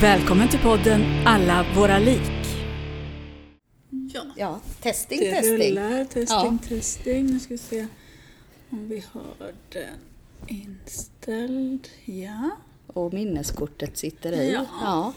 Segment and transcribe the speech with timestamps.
[0.00, 2.20] Välkommen till podden Alla våra lik.
[4.14, 5.52] Ja, ja testing, Det testing.
[5.70, 6.68] rullar, testing, Ja.
[6.68, 7.26] testing.
[7.26, 7.86] Nu ska vi se
[8.70, 9.98] om vi har den
[10.46, 11.88] inställd.
[12.04, 12.50] Ja.
[12.86, 14.52] Och minneskortet sitter i.
[14.52, 14.64] Ja.
[14.82, 15.12] Ja.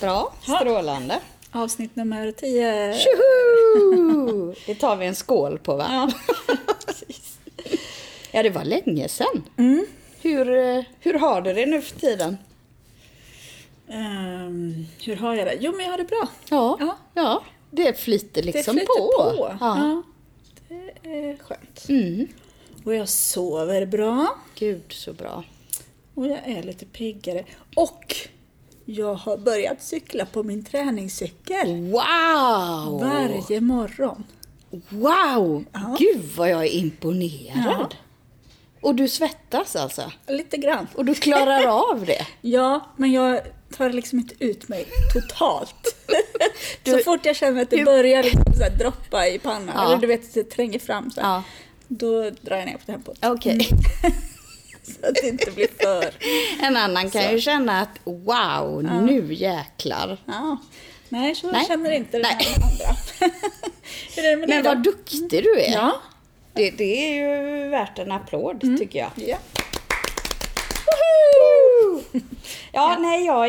[0.00, 1.20] Bra, strålande.
[1.52, 2.94] Avsnitt nummer 10.
[2.94, 4.54] Tjoho!
[4.66, 5.86] Det tar vi en skål på va?
[5.90, 6.10] Ja.
[8.32, 9.42] Ja, det var länge sedan.
[9.56, 9.86] Mm.
[10.22, 12.36] Hur, eh, hur har du det nu för tiden?
[13.90, 15.56] Ehm, hur har jag det?
[15.60, 16.28] Jo, men jag har det bra.
[16.50, 16.96] Ja, Ja.
[17.14, 17.42] ja.
[17.70, 19.36] det flyter liksom det flyter på.
[19.36, 19.56] på.
[19.60, 20.02] Ja.
[20.68, 21.86] Det är skönt.
[21.88, 22.28] Mm.
[22.84, 24.26] Och jag sover bra.
[24.54, 25.44] Gud så bra.
[26.14, 27.44] Och jag är lite piggare.
[27.76, 28.16] Och
[28.84, 31.66] jag har börjat cykla på min träningscykel.
[31.90, 33.00] Wow!
[33.00, 34.24] Varje morgon.
[34.88, 35.64] Wow!
[35.72, 35.96] Ja.
[35.98, 37.64] Gud vad jag är imponerad.
[37.66, 37.88] Ja.
[38.80, 40.12] Och du svettas alltså?
[40.28, 40.86] Lite grann.
[40.94, 42.26] Och du klarar av det?
[42.40, 43.40] Ja, men jag
[43.76, 45.96] tar liksom inte ut mig totalt.
[46.84, 49.86] så Du- fort jag känner att det börjar liksom så droppa i pannan, Ja.
[49.86, 51.42] eller du vet att det tränger fram så här, Ja.
[51.88, 53.18] då drar jag ner på tempot.
[53.24, 53.68] Okej.
[54.82, 56.10] Så att det inte blir för...
[56.66, 57.30] En annan kan Så.
[57.30, 60.18] ju känna att wow, nu jäklar.
[60.26, 60.56] Ja.
[61.08, 61.64] Nej, så Nej.
[61.68, 62.54] känner inte den Nej.
[62.54, 62.96] andra.
[64.14, 65.72] Det Men vad duktig du är.
[65.72, 66.00] Ja.
[66.52, 69.10] Det, det är ju värt en applåd tycker jag.
[69.14, 69.36] ja.
[72.72, 73.48] Ja, nej, jag,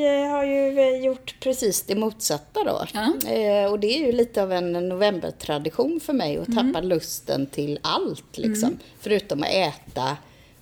[0.00, 2.84] jag har ju gjort precis det motsatta då.
[3.28, 7.78] Eh, och det är ju lite av en novembertradition för mig att tappa lusten till
[7.82, 8.78] allt liksom.
[9.00, 10.16] Förutom att äta,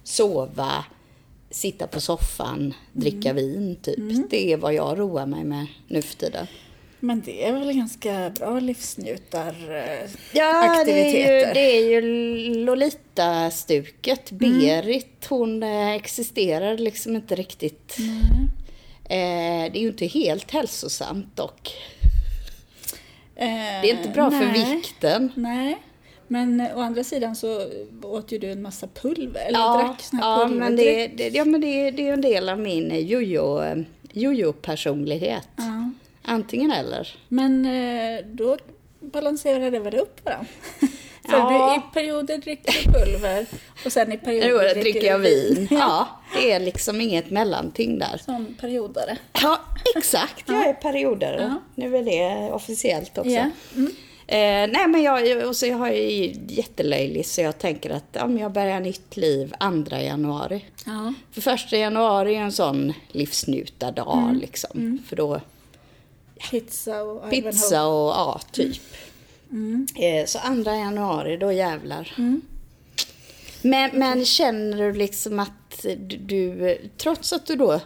[0.05, 0.85] sova,
[1.51, 3.97] sitta på soffan, dricka vin typ.
[4.31, 6.47] Det är vad jag roar mig med nu för tiden.
[7.01, 9.55] Men det är väl ganska bra livsnjutar...
[9.71, 11.55] eh, Ja, det är ju, Aktiviteter.
[11.55, 12.01] det är ju
[12.65, 14.31] Lolita-stuket.
[14.31, 17.97] Berit, hon eh, existerar liksom inte riktigt.
[19.05, 21.75] Eh, det är ju inte helt hälsosamt dock.
[23.37, 23.47] Eh,
[23.83, 24.75] Det är inte bra för nej.
[24.77, 25.33] vikten.
[25.35, 25.79] Nej,
[26.29, 27.71] men eh, å andra sidan så
[28.03, 31.29] åt ju du en massa pulver, eller Ja, drack sån här ja, men det, det,
[31.29, 33.63] ja, men det, det är ju en del av min eh, jojo,
[34.13, 35.49] jojo-personlighet.
[35.57, 35.91] Ja.
[36.29, 37.17] Antingen eller.
[37.29, 38.57] Men eh, då
[39.01, 40.47] balanserar det väl upp varandra?
[41.29, 41.71] För Ja.
[41.75, 43.47] du, i perioder dricker du pulver
[43.85, 45.69] och sen i perioder Jo, dricker jag vin.
[45.71, 45.77] Ja.
[45.79, 46.09] Ja,
[46.41, 48.21] det är liksom inget mellanting där.
[48.25, 49.17] Som periodare.
[49.43, 49.61] Ja,
[49.97, 50.45] exakt.
[50.49, 51.39] Jag är perioder.
[51.41, 51.55] Ja.
[51.75, 53.31] Nu är det officiellt också.
[53.31, 53.51] Ja.
[53.77, 53.93] Mm.
[54.27, 58.31] Eh, nej, men jag, och så har jag ju jättelöjlig så jag tänker att ja,
[58.31, 59.55] jag börjar nytt liv
[59.89, 60.65] 2 januari.
[60.87, 61.15] Ja.
[61.33, 64.41] För första januari är en sån livsnjutardag Mm.
[64.41, 64.99] liksom.
[65.09, 65.41] För då
[66.51, 68.77] Pizza och pizza och ja, typ.
[69.51, 69.87] Mm.
[69.97, 72.15] Eh, så 2 januari, då jävlar.
[73.63, 75.87] Men, men känner du liksom att
[76.19, 77.81] du, trots att du då eh,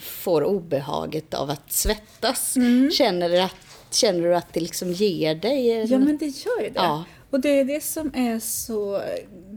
[0.00, 2.54] får obehaget av att svettas,
[2.92, 3.56] känner, du att,
[3.90, 5.70] känner du att det liksom ger dig?
[5.72, 5.92] en- Mm.
[5.92, 6.72] Ja, men det gör ju det.
[6.74, 7.04] Ja.
[7.30, 9.02] Och det är det som är så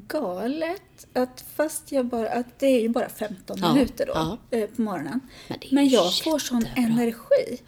[0.07, 0.81] galet.
[1.13, 4.57] Att fast jag bara, att det är ju bara 15 Ja, minuter då ja.
[4.57, 5.19] eh, på morgonen.
[5.47, 6.83] Men Men jag får sån jättebra.
[6.91, 7.61] energi.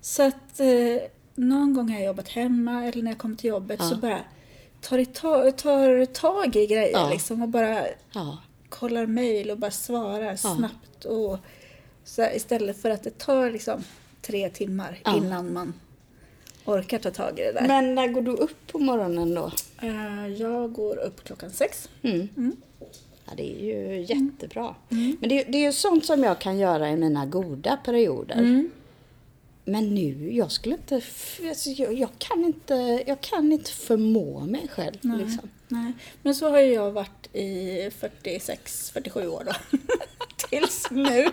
[0.00, 1.02] Ja, Så att eh,
[1.34, 4.20] någon gång har jag jobbat hemma eller när jag kommer till jobbet så bara
[4.80, 7.10] tar, i ta, tar tag i grejer Ja.
[7.10, 8.38] liksom och bara ja,
[8.68, 11.04] kollar mejl och bara svarar snabbt.
[11.04, 11.38] Och
[12.04, 13.84] så här, istället för att det tar liksom
[14.22, 15.16] tre timmar Ja.
[15.16, 15.74] innan man
[16.64, 17.68] orkar ta tag i det där.
[17.68, 19.50] Men när går du upp på morgonen då?
[19.82, 21.88] Eh, Jag går upp klockan sex.
[22.02, 22.28] Mm.
[23.26, 24.74] Ja, det är ju jättebra.
[24.88, 28.64] Men det, det är ju sånt som jag kan göra i mina goda perioder.
[29.70, 29.84] Mm.
[29.84, 30.94] Men nu, jag skulle inte...
[31.48, 34.96] Alltså, jag, jag, kan inte jag kan inte förmå mig själv.
[35.00, 35.48] Liksom.
[35.68, 35.92] Nej.
[36.22, 39.78] Men så har ju jag varit i 46-47 år då.
[40.48, 41.26] Tills nu.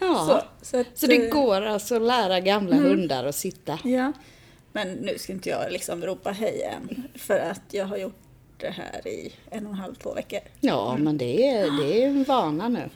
[0.00, 0.44] Ja.
[0.60, 3.78] Så, så, att, Så det eh, går alltså att lära gamla hundar att sitta.
[3.84, 4.12] Ja.
[4.72, 7.02] Men nu ska inte jag liksom ropa hej än.
[7.14, 8.22] För att jag har gjort
[8.58, 10.40] det här i en och en halv, två veckor.
[10.60, 12.90] Ja, men det är, det är en vana nu.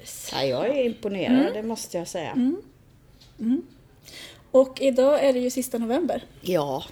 [0.00, 0.30] Precis.
[0.32, 2.36] Ja, jag är imponerad, det måste jag säga.
[4.52, 6.24] Och idag är det ju sista november.
[6.40, 6.84] Ja,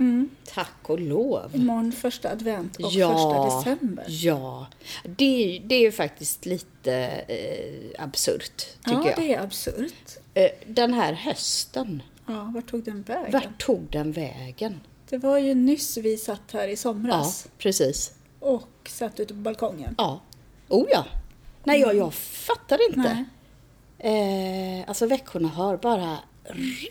[0.54, 1.50] tack och lov.
[1.54, 4.04] Imorgon första advent och ja, första december.
[4.08, 4.66] Ja,
[5.04, 5.24] det,
[5.56, 6.94] är- det är ju faktiskt lite
[7.28, 9.18] eh, absurt, tycker ja, jag.
[9.18, 10.16] det är absurt.
[10.34, 13.32] Eh, den här hösten, Ja, vart tog den vägen?
[13.32, 14.80] vart tog den vägen?
[15.08, 18.12] Det var ju nyss vi satt här i Ja, somras precis.
[18.40, 19.94] och satt ute på balkongen.
[19.98, 20.20] Ja.
[20.68, 21.04] Oh ja.
[21.64, 23.26] Nej, jag, jag fattar inte.
[23.98, 24.80] Nej.
[24.80, 26.18] Eh, alltså veckorna har bara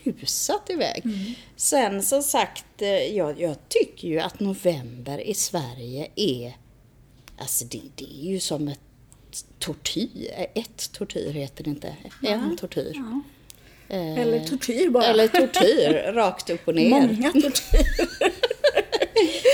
[0.04, 1.02] rusat iväg.
[1.04, 1.34] Mm.
[1.56, 6.56] Sen som sagt, eh, jag, jag tycker ju att november i Sverige är...
[7.40, 8.80] Alltså det, det är ju som ett
[9.58, 10.48] tortyr.
[10.54, 11.96] Ett tortyr heter det inte.
[12.22, 12.92] En tortyr.
[12.94, 13.22] Ja.
[13.96, 15.04] Eh, Eller tortyr bara.
[15.04, 16.90] Eller tortyr, rakt upp och ner.
[16.90, 17.86] Många tortyr.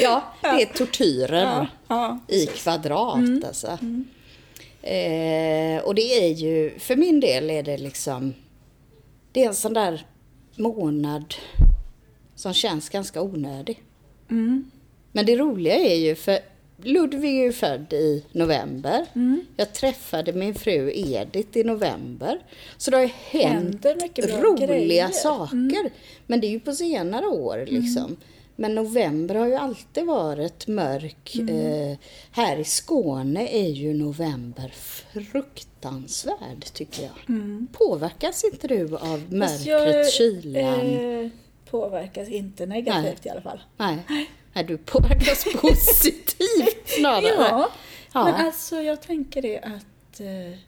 [0.03, 3.79] Ja, det är tortyren Ja, i kvadrat alltså.
[4.87, 8.35] Eh, och det är ju, för min del är det liksom,
[9.33, 10.07] det är en sån där
[10.57, 11.35] månad
[12.35, 13.83] som känns ganska onödig.
[14.31, 14.71] Mm.
[15.13, 16.39] Men det roliga är ju, för
[16.83, 19.07] Ludvig är ju född i november.
[19.57, 22.41] Jag träffade min fru Edith i november.
[22.77, 23.11] Så det har ju
[23.41, 23.87] hänt
[24.17, 25.09] roliga grejer.
[25.09, 25.91] saker.
[26.27, 28.17] Men det är ju på senare år liksom.
[28.57, 31.37] Men november har ju alltid varit mörk.
[31.37, 31.99] Eh,
[32.31, 34.73] här i Skåne är ju november
[35.33, 37.13] fruktansvärd tycker jag.
[37.73, 40.81] Påverkas inte du av mörkret, jag, kylan?
[40.81, 41.29] Eh,
[41.71, 43.17] påverkas inte negativt Nej.
[43.23, 43.61] i alla fall.
[43.77, 43.99] Nej.
[44.53, 47.35] Nej, du påverkas positivt snarare.
[47.39, 47.69] Ja,
[48.13, 48.25] Ja.
[48.25, 50.59] men alltså jag tänker det att eh,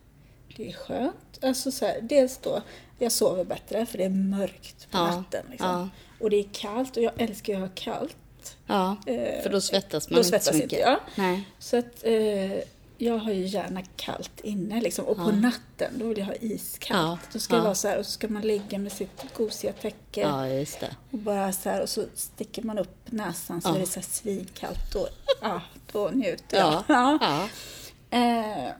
[0.57, 1.39] det är skönt.
[1.43, 2.63] Alltså så här, dels då,
[2.99, 5.45] jag sover bättre för det är mörkt på Ja, natten.
[5.51, 5.69] Liksom.
[5.69, 5.89] ja.
[6.21, 8.17] Och det är kallt och jag älskar att ha kallt.
[8.67, 10.79] Ja, Eh, för då svettas man då inte svettas så inte mycket.
[10.79, 10.99] jag.
[11.15, 11.49] Nej.
[11.59, 12.53] Så att eh,
[12.99, 15.05] jag har ju gärna kallt inne liksom.
[15.05, 17.21] Och på natten då vill jag ha iskallt.
[17.25, 17.63] Ja, Då ska ja.
[17.63, 20.21] vara så här och så ska man ligga med sitt gosiga täcke.
[20.21, 20.97] Ja, just det.
[21.11, 23.75] Och bara så här och så sticker man upp näsan så Ja.
[23.77, 24.95] är det så här svinkallt.
[24.95, 25.09] Och,
[25.41, 25.61] ja,
[25.93, 26.85] då njuter Ja.
[26.89, 27.19] jag.
[27.21, 27.49] ja.
[28.19, 28.73] Eh,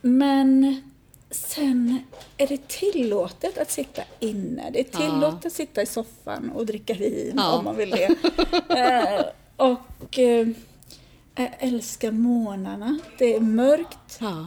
[0.00, 0.82] men
[1.30, 2.04] sen
[2.36, 4.70] är det tillåtet att sitta inne.
[4.70, 7.58] Det är tillåtet att sitta i soffan och dricka vin Ja.
[7.58, 8.08] om man vill det.
[8.76, 9.24] Eh,
[9.56, 10.48] och eh,
[11.34, 12.98] jag älskar månarna.
[13.18, 14.18] Det är mörkt.
[14.20, 14.46] ja.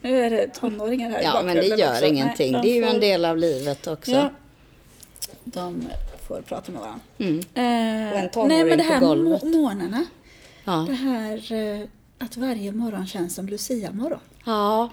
[0.00, 2.04] Nu är det tonåringar här Ja, men det gör också.
[2.06, 2.52] ingenting.
[2.52, 4.10] Nej, Det är ju de en del av livet också.
[4.10, 4.30] Ja,
[5.44, 5.84] de
[6.28, 7.00] får prata med varandra.
[7.18, 7.38] Mm.
[7.38, 9.42] Eh, nej, men det här golvet.
[9.42, 10.04] må- månaderna.
[10.64, 10.84] Ja.
[10.88, 11.86] Det här eh,
[12.22, 14.20] att varje morgon känns som Lucia-morgon.
[14.44, 14.90] ja.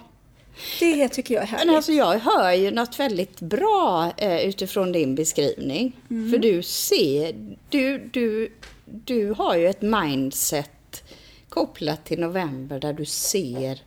[0.79, 1.67] Det tycker jag är härligt.
[1.67, 5.95] Men alltså jag hör ju något väldigt bra eh, utifrån din beskrivning.
[6.09, 6.31] Mm.
[6.31, 8.51] För du ser, du, du,
[8.85, 11.03] du har ju ett mindset
[11.49, 13.81] kopplat till november där du ser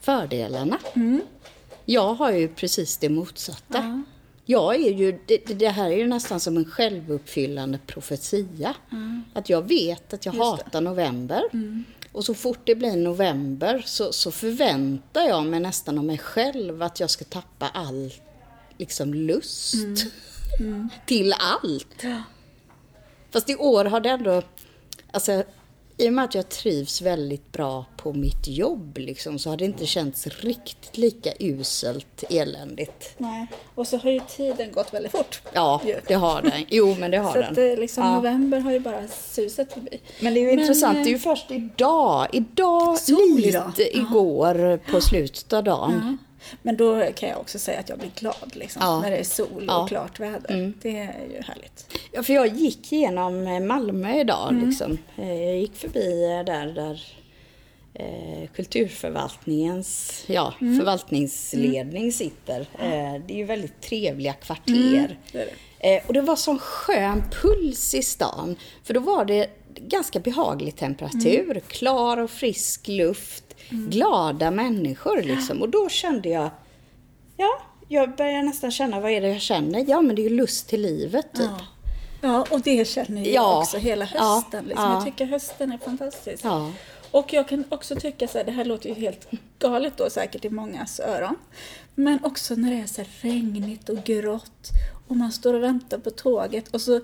[0.00, 0.78] fördelarna.
[0.94, 1.20] Mm.
[1.84, 4.02] Jag har ju precis det motsatta.
[4.44, 8.74] Jag är ju, det, det- det här är ju nästan som en självuppfyllande profetia.
[9.34, 10.64] Att jag vet att jag Just det.
[10.64, 11.42] hatar november.
[12.12, 16.82] Och så fort det blir november så, så förväntar jag mig nästan av mig själv
[16.82, 18.12] att jag ska tappa all
[18.78, 19.74] liksom, lust
[21.06, 22.04] till allt.
[23.30, 24.42] Fast i år har det ändå,
[25.10, 25.44] alltså
[25.98, 29.64] i och med att jag trivs väldigt bra på mitt jobb liksom, så har det
[29.64, 33.14] inte känts riktigt lika uselt eländigt.
[33.18, 33.46] Nej.
[33.74, 35.40] Och så har ju tiden gått väldigt fort.
[35.52, 35.96] Ja, Ju.
[36.08, 36.64] det har den.
[36.68, 37.52] Jo, men det har Så den.
[37.52, 38.14] att eh, liksom Ja.
[38.16, 40.00] november har ju bara susat förbi.
[40.20, 43.48] Men det är ju Men, intressant, det är ju eh, först idag, idag Sol lite
[43.48, 43.72] idag.
[43.78, 46.18] Igår på slutet av dagen.
[46.62, 49.00] Men då kan jag också säga att jag blir glad liksom, Ja.
[49.00, 49.82] när det är sol Ja.
[49.82, 50.72] och klart väder.
[50.82, 51.96] Det är ju härligt.
[52.12, 54.48] Ja, för jag gick igenom eh, Malmö idag.
[54.50, 54.68] Mm.
[54.68, 54.98] Liksom.
[55.16, 57.02] Eh, Jag gick förbi eh, där, där
[57.94, 60.78] eh, kulturförvaltningens ja, Mm.
[60.78, 62.60] förvaltningsledning sitter.
[62.60, 65.16] Eh, det är ju väldigt trevliga kvarter.
[65.32, 65.46] det är
[65.80, 65.96] det.
[65.96, 68.56] Eh, och det var sån skön puls i stan.
[68.84, 69.46] För då var det
[69.80, 71.60] ganska behaglig temperatur, Mm.
[71.68, 75.62] klar och frisk luft, glada människor liksom.
[75.62, 76.50] Och då kände jag,
[77.36, 79.84] ja, jag börjar nästan känna, vad är det jag känner?
[79.88, 81.46] Ja, men det är ju lust till livet typ.
[81.50, 81.66] Ja.
[82.22, 83.58] ja, och det känner jag Ja.
[83.60, 84.64] också hela hösten.
[84.64, 84.84] Liksom.
[84.84, 84.94] Ja.
[84.94, 86.44] Jag tycker hösten är fantastisk.
[86.44, 86.70] Ja.
[87.10, 90.44] Och jag kan också tycka så här, det här låter ju helt galet då säkert
[90.44, 91.36] i mångas öron.
[91.94, 94.68] Men också när det är så här regnigt och grått
[95.08, 97.00] och man står och väntar på tåget och så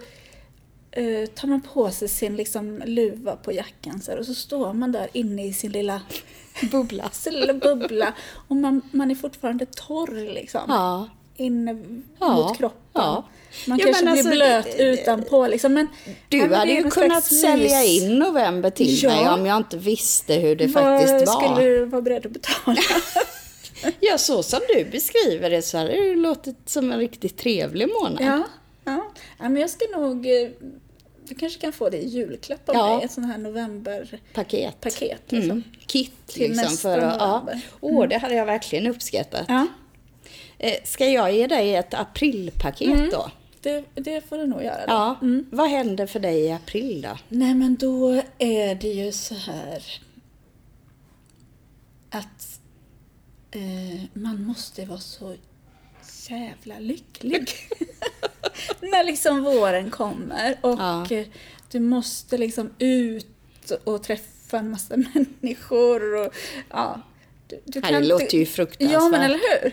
[0.96, 4.72] eh, tar man på sig sin liksom luva på jackan så här, och så står
[4.72, 6.00] man där inne i sin lilla
[6.70, 7.10] Bubbla.
[7.10, 8.14] sin lilla bubbla
[8.48, 10.60] och man, man är fortfarande torr liksom.
[10.68, 11.08] Ja.
[11.36, 11.76] Inne
[12.20, 12.80] Ja, mot kroppen.
[12.92, 13.24] ja.
[13.66, 15.74] Man Jo, kanske blir alltså, blöt utanpå liksom.
[15.74, 15.88] Men,
[16.28, 19.10] Du men hade ju kunnat sälja in november till Ja.
[19.10, 21.42] mig om jag inte visste hur det Vad faktiskt var.
[21.54, 22.80] skulle du vara beredd att betala?
[24.00, 28.20] Ja, så som du beskriver det så har det låtit som en riktigt trevlig månad.
[28.20, 28.42] Ja,
[28.84, 29.04] ja.
[29.38, 30.26] ja men jag ska nog...
[31.28, 32.96] Du kanske kan få det i julklapp av Ja.
[32.96, 34.80] mig, ett sånt här novemberpaket.
[34.80, 35.22] Paket.
[35.32, 35.50] liksom.
[35.50, 35.62] Mm.
[35.86, 36.64] Kit Till liksom.
[36.64, 37.48] nästa För att, ja.
[37.80, 39.44] Åh, det hade jag verkligen uppskattat.
[39.48, 39.66] Ja,
[40.58, 43.30] Eh, Ska jag ge dig ett aprilpaket då?
[43.60, 44.86] det, det får du nog göra.
[44.86, 44.92] Då.
[44.92, 45.16] Ja.
[45.50, 47.18] Vad händer för dig i april då?
[47.28, 49.82] Nej, men då är det ju så här
[52.10, 52.60] att
[53.50, 55.34] eh, man måste vara så
[56.30, 57.50] jävla lycklig
[58.80, 61.06] när liksom våren kommer och Ja.
[61.70, 63.26] du måste liksom ut
[63.84, 64.96] och träffa en massa
[65.40, 66.34] människor och
[66.70, 67.00] ja.
[67.46, 68.92] Du, du det låter ju fruktansvärt.
[69.02, 69.72] Ja, men eller hur?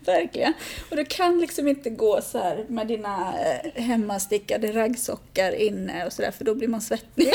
[0.04, 0.52] Verkligen.
[0.90, 6.12] Och du kan liksom inte gå så här med dina eh, hemmastickade raggsockar inne och
[6.12, 7.32] sådär för då blir man svettig.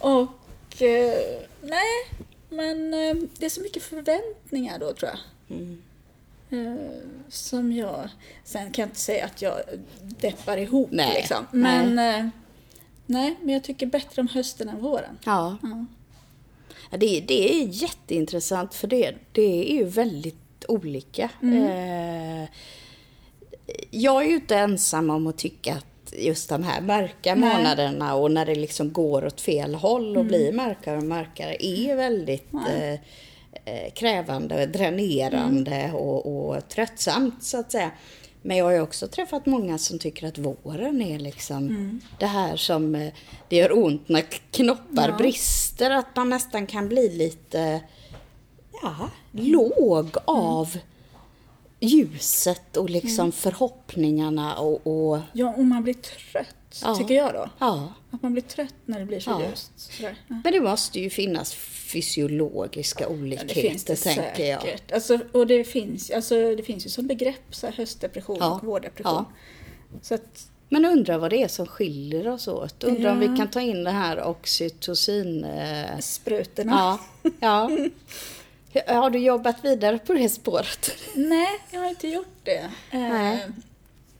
[0.00, 1.14] och eh,
[1.62, 2.06] nej,
[2.52, 5.18] men eh, det är så mycket förväntningar då tror jag.
[5.58, 5.82] Mm.
[6.50, 6.90] Eh,
[7.28, 8.08] som jag,
[8.44, 9.60] sen kan jag inte säga att jag
[10.20, 11.46] deppar ihop Nej, liksom.
[11.52, 12.28] Men eh,
[13.06, 15.18] nej, men jag tycker bättre om hösten än våren.
[15.24, 15.56] Ja.
[15.62, 15.86] Ja.
[16.90, 21.30] Ja, det, det är jätteintressant för det, det är ju väldigt olika.
[21.42, 22.48] Eh,
[23.90, 25.86] jag är ju inte ensam om att tycka att
[26.18, 27.56] just de här mörka Nej.
[27.56, 31.96] månaderna och när det liksom går åt fel håll och blir mörkare och mörkare är
[31.96, 32.92] väldigt eh,
[33.64, 37.90] eh, krävande, dränerande och, och tröttsamt så att säga.
[38.42, 42.56] Men jag har ju också träffat många som tycker att våren är liksom det här
[42.56, 43.12] som eh,
[43.48, 45.16] det gör ont när knoppar Ja.
[45.16, 45.90] brister.
[45.90, 47.80] Att man nästan kan bli lite
[48.82, 50.78] ja, låg av
[51.86, 56.94] ljuset och liksom förhoppningarna och, och Ja, och man blir trött, Ja.
[56.96, 57.48] tycker jag då.
[57.58, 57.92] ja.
[58.10, 59.42] Att man blir trött när det blir så Ja.
[59.50, 59.72] ljust.
[59.76, 60.16] Sådär.
[60.28, 60.40] Ja.
[60.44, 64.62] Men det måste ju finnas fysiologiska Ja, olikheter, det finns det tänker jag.
[64.62, 64.92] säkert.
[64.92, 68.50] Alltså, och det finns, alltså, det finns ju som begrepp så här, höstdepression Ja.
[68.54, 69.24] och vårdepression.
[70.02, 72.84] Så att, Men undrar vad det är som skiljer oss åt.
[72.84, 73.28] Undrar om Ja.
[73.30, 75.44] vi kan ta in det här oxytocin...
[75.44, 76.98] Eh, sprutorna.
[77.22, 77.70] ja, ja.
[78.86, 80.90] Har du jobbat vidare på det spåret?
[81.14, 82.70] Nej, jag har inte gjort det.
[82.90, 83.48] Eh, Nej.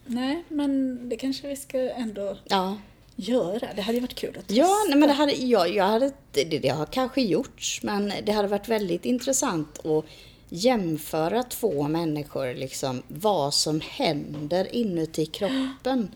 [0.06, 2.76] nej, men det kanske vi ska ändå Ja.
[3.16, 3.68] göra.
[3.76, 4.54] Det hade ju varit kul att testa.
[4.54, 8.32] Ja, nej, men det hade, ja, jag hade, det, det har kanske gjorts, men det
[8.32, 10.04] hade varit väldigt intressant att
[10.49, 16.11] jämföra två människor, liksom, vad som händer inuti kroppen.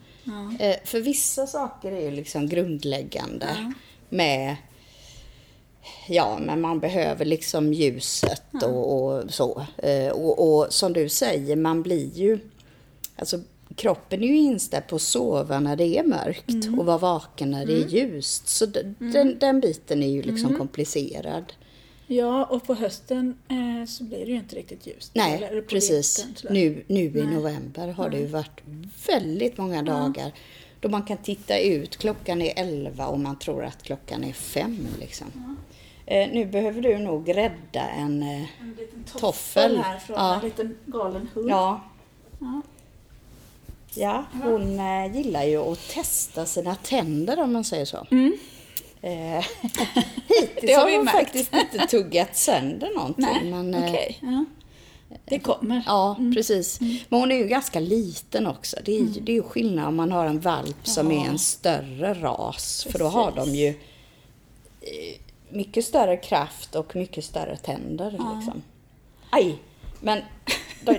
[0.59, 3.73] Eh, för vissa saker är ju liksom grundläggande
[4.09, 4.55] med
[6.07, 9.65] Ja, men man behöver liksom ljuset och, och så.
[9.77, 12.39] Eh, och, och som du säger, man blir ju...
[13.15, 13.39] Alltså
[13.75, 17.65] kroppen är ju inställd på att sova när det är mörkt och vara vaken när
[17.65, 18.47] det är ljust.
[18.47, 21.53] Så d- den, den biten är ju liksom komplicerad.
[22.07, 25.11] Ja, och på hösten eh, så blir det ju inte riktigt ljust.
[25.15, 26.25] Nej, precis.
[26.25, 26.53] vintern.
[26.53, 28.61] Nu, nu i november har det ju varit
[29.07, 30.31] väldigt många dagar
[30.79, 31.97] då man kan titta ut.
[31.97, 34.87] Klockan är 11 och man tror att klockan är 5.
[34.99, 35.57] Liksom.
[36.09, 38.23] Eh, nu behöver du nog rädda en...
[38.23, 38.29] Eh,
[38.61, 39.77] En liten toffel, Toffel.
[39.77, 40.35] här från Ja.
[40.35, 41.49] en liten galen hund.
[41.49, 41.81] ja.
[42.39, 42.61] Ja.
[43.93, 47.97] Ja, hon eh, gillar ju att testa sina tänder om man säger så.
[49.01, 49.45] Eh,
[50.27, 51.17] hittills har hon märkt.
[51.17, 53.25] faktiskt inte tuggat sönder någonting.
[53.25, 54.17] Nej, men, eh, okej.
[54.21, 54.45] Ja.
[55.25, 55.83] Det kommer.
[55.85, 56.79] Ja, precis.
[57.09, 58.77] Men hon är ju ganska liten också.
[58.85, 61.39] Det är, ju- det är ju skillnad om man har en valp som är en
[61.39, 62.87] större ras.
[62.91, 63.67] För då har de ju
[64.81, 65.19] eh,
[65.49, 68.11] mycket större kraft och mycket större tänder.
[68.11, 68.61] Liksom.
[69.29, 69.59] Aj!
[69.99, 70.21] Men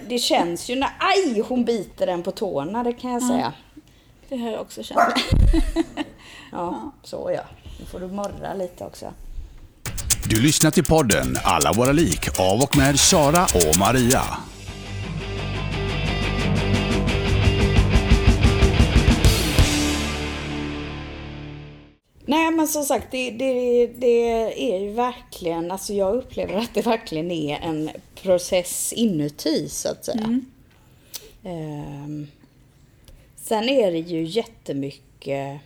[0.09, 3.53] det- känns ju när aj, hon biter den på tårna, det kan jag säga.
[4.29, 5.01] Det har jag också känt.
[6.53, 7.43] Ja, så ja.
[7.81, 9.13] Nu får du morra lite också.
[10.31, 14.23] Du lyssnar till podden Alla våra lik av och med Sara och Maria.
[22.29, 24.31] Nej men som sagt, det, det, det
[24.75, 27.91] är ju verkligen, alltså jag upplever att det verkligen är en
[28.23, 30.41] process inuti så att säga.
[31.45, 32.27] Ehm,
[33.37, 35.61] sen är det ju jättemycket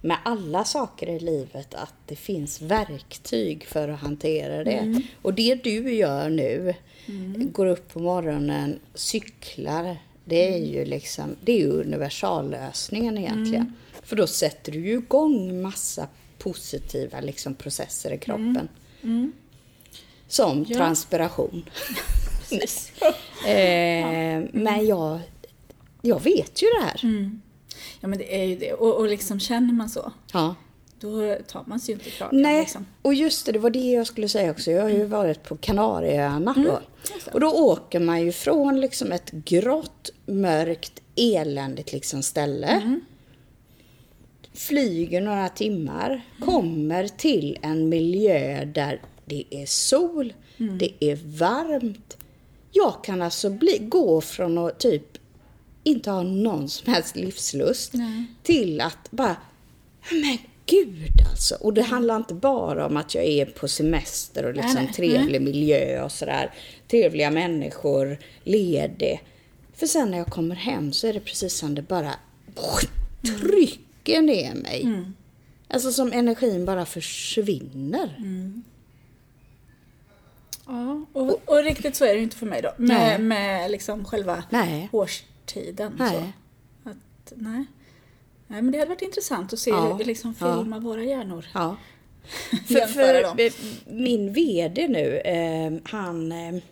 [0.00, 5.02] med alla saker i livet att det finns verktyg för att hantera det.
[5.22, 6.74] Och det du gör nu,
[7.52, 13.72] går upp på morgonen, cyklar, det är ju liksom, det är universallösningen egentligen.
[14.02, 18.68] För då sätter du ju igång massa positiva liksom, processer i kroppen.
[20.28, 20.76] Som Ja.
[20.76, 21.64] transpiration.
[23.46, 25.20] Eh, Men jag,
[26.02, 27.00] jag vet ju det här.
[28.00, 28.72] Ja, men det är ju det.
[28.72, 30.54] Och, och liksom känner man så, Ja.
[31.00, 32.42] då tar man sig ju inte klarten.
[32.42, 32.86] Nej, Liksom.
[33.02, 34.70] och just det, det var det jag skulle säga också.
[34.70, 36.80] Jag har ju varit på Kanarieöarna då.
[37.14, 37.30] just det.
[37.32, 42.98] Och då åker man ju från liksom ett grått, mörkt, eländigt liksom ställe.
[44.54, 50.32] Flyger några timmar, kommer till en miljö där det är sol,
[50.78, 52.16] det är varmt.
[52.72, 55.18] Jag kan alltså bli, gå från att typ
[55.82, 58.24] inte ha någon som helst livslust Nej.
[58.42, 59.36] till att bara,
[60.10, 61.54] men gud alltså.
[61.54, 65.42] Och det handlar inte bara om att jag är på semester och liksom Nej, trevlig
[65.42, 66.54] miljö och sådär.
[66.88, 69.22] Trevliga människor, ledig.
[69.74, 72.14] För sen när jag kommer hem så är det precis som det bara
[74.04, 75.04] trycker ner mig.
[75.68, 78.16] Alltså som energin bara försvinner.
[80.66, 82.72] Ja, och, och riktigt så är det inte för mig då.
[82.76, 83.18] Nej.
[83.18, 84.88] Med, med liksom själva Nej.
[84.92, 85.92] årstiden.
[85.98, 86.32] Nej.
[86.84, 86.90] Så.
[86.90, 87.64] Att, nej.
[88.46, 90.56] nej, men det hade varit intressant att se Ja, hur vi liksom ja.
[90.56, 91.46] filmar våra hjärnor.
[91.54, 91.76] Ja.
[92.68, 93.52] För, för
[93.92, 96.32] min VD nu, eh, han...
[96.32, 96.62] Eh,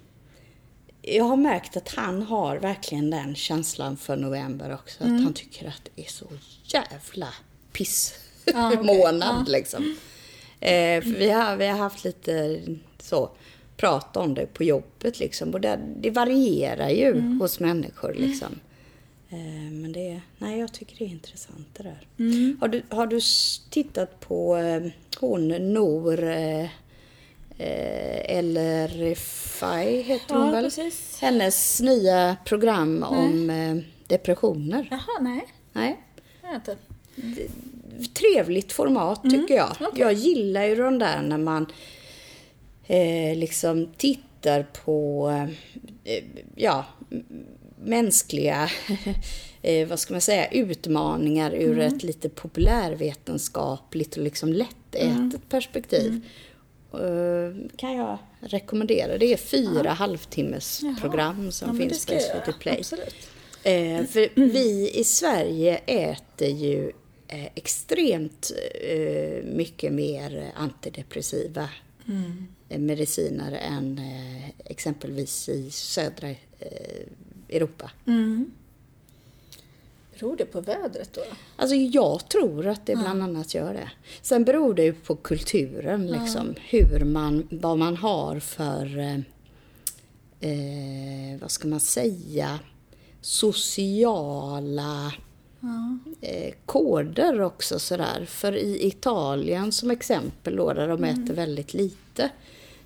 [1.16, 5.04] jag har märkt att han har verkligen den känslan för november också.
[5.04, 5.16] Mm.
[5.16, 6.26] Att han tycker att det är så
[6.64, 7.28] jävla
[7.72, 8.14] piss
[8.44, 8.84] Ja, okej.
[8.96, 9.52] månad Ja.
[9.52, 9.96] liksom.
[10.60, 12.60] Eh, för vi, har, vi har haft lite
[12.98, 13.30] så
[13.76, 15.50] prat om det på jobbet liksom.
[15.54, 17.40] Och det, det varierar ju Mm.
[17.40, 18.60] hos människor liksom.
[19.30, 22.06] Eh, men det, nej jag tycker det är intressant det där.
[22.18, 22.56] Mm.
[22.60, 23.20] Har, du, har du
[23.70, 24.82] tittat på eh,
[25.20, 26.68] hon Nor eh,
[27.64, 30.64] eller Refai heter hon Ja, väl?
[30.64, 31.18] precis.
[31.20, 33.76] Hennes nya program om eh,
[34.06, 34.88] depressioner.
[34.90, 35.46] Jaha, nej.
[35.72, 36.00] Nej.
[36.54, 36.76] Inte.
[38.14, 39.70] Trevligt format tycker jag.
[39.80, 40.00] okej.
[40.00, 41.66] Jag gillar ju de där när man
[42.86, 45.28] eh, liksom tittar på
[46.04, 46.24] eh,
[46.54, 46.84] ja,
[47.82, 48.70] mänskliga
[49.62, 56.20] eh, vad ska man säga, utmaningar ur ett lite populärvetenskapligt och liksom lättätet perspektiv.
[56.94, 59.18] Eh, kan jag rekommendera.
[59.18, 60.96] Det är fyra halvtimmes Jaha.
[61.00, 62.12] program som Ja, finns på.
[62.20, 62.82] SVT Play.
[63.62, 66.92] Eh, för vi i Sverige äter ju
[67.28, 71.68] eh, extremt eh, mycket mer antidepressiva
[72.68, 76.28] eh, mediciner än eh, exempelvis i södra
[77.48, 77.90] Europa.
[80.20, 81.20] Beror det på vädret då?
[81.56, 83.90] Alltså jag tror att det bland annat gör det.
[84.22, 86.54] Sen beror det ju på kulturen liksom.
[86.58, 89.18] Hur man, vad man har för, eh,
[90.50, 92.58] eh, vad ska man säga,
[93.20, 95.12] sociala
[96.20, 98.24] eh, koder också sådär.
[98.28, 102.30] För i Italien som exempel då, där de äter väldigt lite.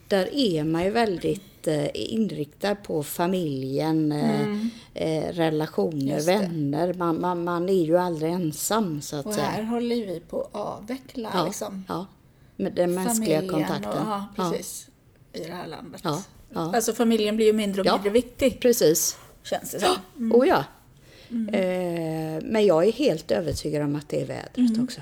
[0.08, 4.56] Där är man ju väldigt eh, inriktad på familjen, eh,
[4.94, 6.94] eh, relationer, vänner.
[6.94, 9.46] Man, man, man är ju aldrig ensam så att Och säga.
[9.46, 12.06] här håller ju vi på att avveckla ja, liksom, ja,
[12.56, 14.02] med den mänskliga familjen kontakten.
[14.02, 14.88] Och, ja, precis.
[15.32, 16.00] I det här landet.
[16.04, 16.22] Ja,
[16.54, 16.72] ja.
[16.76, 17.92] Alltså familjen blir ju mindre och Ja.
[17.94, 19.18] mindre viktig, Precis.
[19.42, 20.32] känns det som.
[20.32, 20.64] Oh ja.
[21.52, 25.00] Eh, men jag är helt övertygad om att det är vädret också.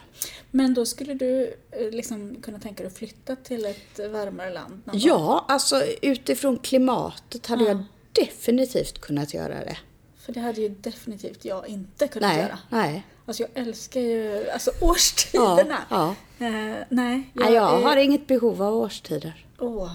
[0.50, 4.80] Men då skulle du eh, liksom kunna tänka dig att flytta till ett varmare land?
[4.84, 5.00] någon gång?
[5.04, 9.78] Ja, alltså utifrån klimatet hade jag definitivt kunnat göra det.
[10.16, 12.58] För det hade ju definitivt jag inte kunnat Nej, göra.
[12.70, 13.06] nej.
[13.26, 15.78] Alltså jag älskar ju alltså årstiderna.
[15.90, 19.46] Ja, Eh, nej, Nej, jag är- har inget behov av årstider.
[19.58, 19.92] Åh,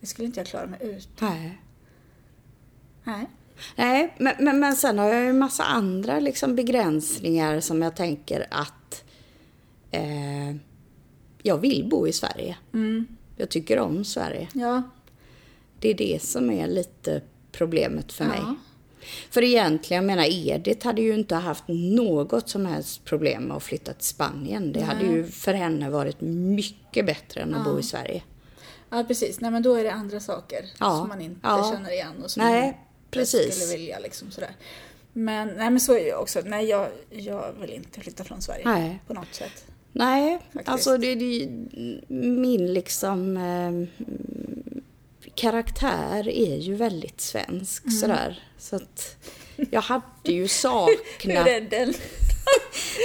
[0.00, 1.08] det skulle inte jag klara mig ut.
[1.20, 1.60] Nej.
[3.04, 3.26] Nej.
[3.76, 7.96] Nej, men, men, men sen har jag ju en massa andra liksom begränsningar som jag
[7.96, 9.04] tänker att
[9.90, 10.56] eh,
[11.42, 12.56] jag vill bo i Sverige.
[13.36, 14.48] Jag tycker om Sverige.
[14.52, 14.82] Ja.
[15.80, 17.20] Det är det som är lite
[17.52, 18.38] problemet för mig.
[18.42, 18.54] Ja.
[19.30, 23.62] För egentligen, jag menar Edith hade ju inte haft något som helst problem med att
[23.62, 24.72] flytta till Spanien.
[24.72, 28.22] Det hade ju för henne varit mycket bättre än att bo i Sverige.
[28.90, 29.40] ja, precis.
[29.40, 31.72] Nej, men då är det andra saker Ja, som man inte ja.
[31.74, 33.54] känner igen och som Nej, precis.
[33.56, 33.98] skulle vilja.
[33.98, 34.50] Liksom, sådär.
[35.12, 36.40] Men, nej, men så är jag också.
[36.44, 38.98] Nej, jag, jag vill inte flytta från Sverige Nej.
[39.06, 39.64] på något sätt.
[39.92, 40.68] Nej, Faktiskt.
[40.68, 41.48] alltså det, det,
[42.18, 44.06] min liksom eh,
[45.34, 47.96] karaktär är ju väldigt svensk Mm.
[47.98, 48.42] sådär.
[48.58, 49.16] Så att
[49.70, 51.46] jag hade ju Hur saknat...
[51.48, 51.94] är den?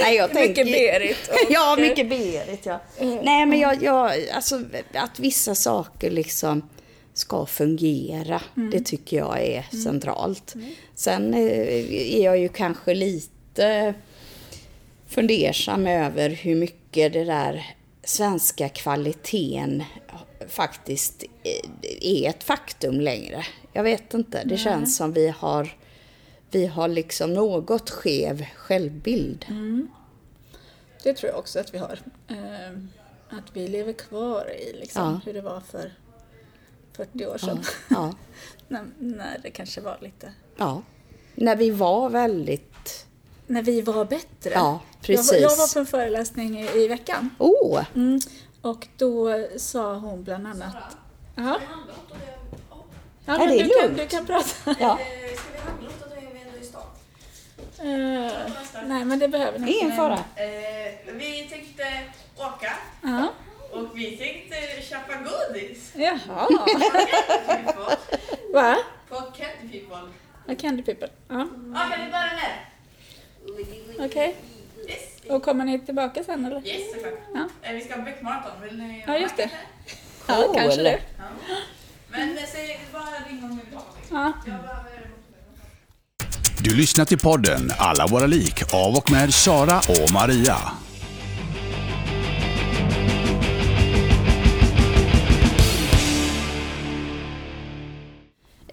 [0.03, 0.65] Nej, jag Mycket tänker...
[0.65, 1.17] Berit.
[1.29, 2.79] och- ja, mycket Berit ja.
[2.99, 4.61] Nej, men jag, jag, alltså
[4.93, 6.69] att vissa saker liksom
[7.21, 10.55] ska fungera, det tycker jag är centralt.
[10.95, 13.93] Sen eh, är jag ju kanske lite
[15.07, 19.83] fundersam över hur mycket det där svenska kvaliteten
[20.47, 21.69] faktiskt eh,
[22.01, 23.45] är ett faktum längre.
[23.73, 25.75] Jag vet inte, det känns som vi har
[26.51, 29.45] vi har liksom något skev självbild.
[31.03, 31.99] det tror jag också att vi har.
[32.27, 32.77] Eh,
[33.29, 35.21] att vi lever kvar i liksom, Ja.
[35.25, 35.91] hur det var för
[36.93, 37.63] 40 år sedan.
[37.89, 38.13] Ja.
[38.67, 40.33] när, när det kanske var lite...
[40.57, 40.81] ja.
[41.35, 43.05] När vi var väldigt...
[43.47, 44.49] När vi var bättre.
[44.53, 45.41] Ja, Jag var, precis.
[45.41, 47.29] jag var på en föreläsning i, i veckan.
[47.39, 47.83] Åh!
[47.95, 48.19] Mm.
[48.61, 50.75] Och då sa hon bland annat...
[51.35, 51.59] Ja.
[53.25, 54.49] Ja, Är men det du, kan, du kan prata.
[54.65, 54.99] Ja.
[55.35, 56.81] Ska vi handla åt är vi ändå i stan?
[57.79, 60.13] Eh, nej, men det behöver ni Ingen fara.
[60.13, 61.83] Eh, vi tänkte
[62.37, 63.27] åka Ja.
[63.73, 66.45] Och vi tänkte köpa godis Jaha.
[66.47, 67.97] på Candy People.
[68.53, 68.77] Va?
[69.09, 69.97] På Candy People.
[70.47, 71.07] A candy people.
[71.29, 74.05] Ja, Ja, kan ni bära med?
[74.05, 74.35] okej.
[74.89, 74.99] Yes.
[75.29, 76.67] Och kommer ni tillbaka sen eller?
[76.67, 77.13] Yes, såklart.
[77.33, 77.47] Ja.
[77.61, 78.51] Eh, vi ska ha bäckmaraton.
[78.63, 79.49] Vill ni Ja, just det.
[80.27, 80.55] Ja, Cool.
[80.55, 80.99] kanske det.
[81.17, 81.23] Ja.
[82.09, 83.83] Men eh, säg bara ring om ni vill ha.
[84.11, 84.33] Ja.
[84.45, 85.09] Behöver
[86.63, 90.57] Du lyssnar till podden Alla våra lik av och med Sara och Maria.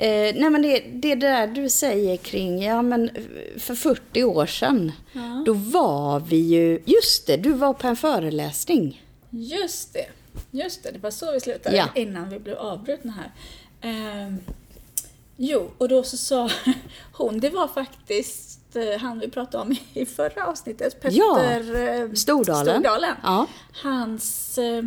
[0.01, 3.11] Eh, nej men det, det där du säger kring, ja men
[3.59, 4.93] för 40 år sedan,
[5.47, 9.05] då var vi ju, just det, du var på en föreläsning.
[9.31, 10.07] Just det.
[10.51, 11.89] Just det, det var så vi slutade Ja.
[11.95, 13.33] innan vi blev avbrutna här.
[13.81, 14.39] Ehm,
[15.37, 16.51] jo, och då så sa
[17.13, 22.13] hon, det var faktiskt eh, han vi pratade om i förra avsnittet, Petter Ja, eh,
[22.13, 22.75] Stordalen.
[22.75, 23.15] Stordalen.
[23.23, 23.47] Ja.
[23.83, 24.83] Hans, eh,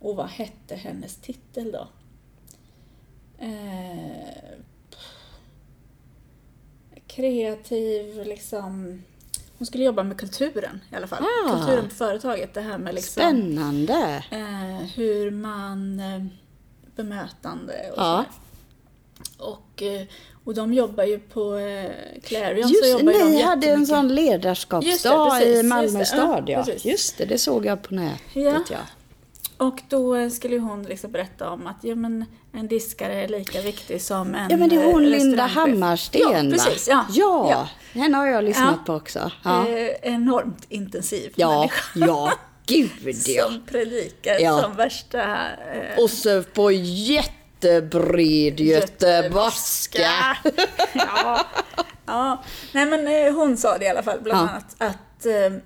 [0.00, 1.88] och vad hette hennes titel då?
[3.38, 4.58] Eh,
[7.06, 9.02] kreativ, liksom...
[9.58, 11.24] Hon skulle jobba med kulturen i alla fall.
[11.24, 11.56] Ah.
[11.56, 12.54] Kulturen på företaget.
[12.54, 14.24] Det här med liksom, Spännande.
[14.30, 16.24] eh, hur man eh,
[16.96, 18.24] bemötande och Ja.
[18.24, 19.50] sådär.
[19.50, 20.06] Och, eh,
[20.44, 21.90] och de jobbar ju på eh,
[22.22, 25.98] Clarion så Just, jobbar ju de ni hade en sån ledarskapsdag det, precis, i Malmö
[25.98, 26.18] just det.
[26.18, 26.48] Ja, stad.
[26.48, 26.84] Ja, precis.
[26.84, 28.20] Just det, det såg jag på nätet.
[28.34, 28.62] Ja.
[28.70, 28.78] Ja.
[29.58, 34.02] Och då skulle hon liksom berätta om att ja, men en diskare är lika viktig
[34.02, 35.46] som en Ja, men det är hon Linda.
[35.46, 36.88] Hammarsten, Ja, precis.
[36.88, 37.48] Ja, ja.
[37.50, 37.68] ja.
[38.00, 38.82] henne har jag lyssnat Ja.
[38.86, 39.30] på också.
[39.42, 42.06] Ja, Eh, enormt intensiv ja, människa.
[42.06, 42.32] ja
[42.66, 42.90] gud
[43.26, 43.44] ja.
[43.44, 44.62] Som predikar Ja.
[44.62, 45.22] som värsta...
[45.22, 50.00] Eh, Och så på jättebred göteborgska.
[50.94, 51.46] ja.
[52.06, 52.42] ja.
[52.72, 55.58] Nej men eh, hon sa det i alla fall bland annat att eh,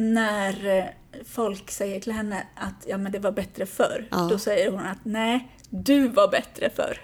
[0.00, 0.84] när eh,
[1.26, 4.08] folk säger till henne att ja men det var bättre förr.
[4.10, 4.16] Ja.
[4.30, 7.00] Då säger hon att nej, du var bättre förr.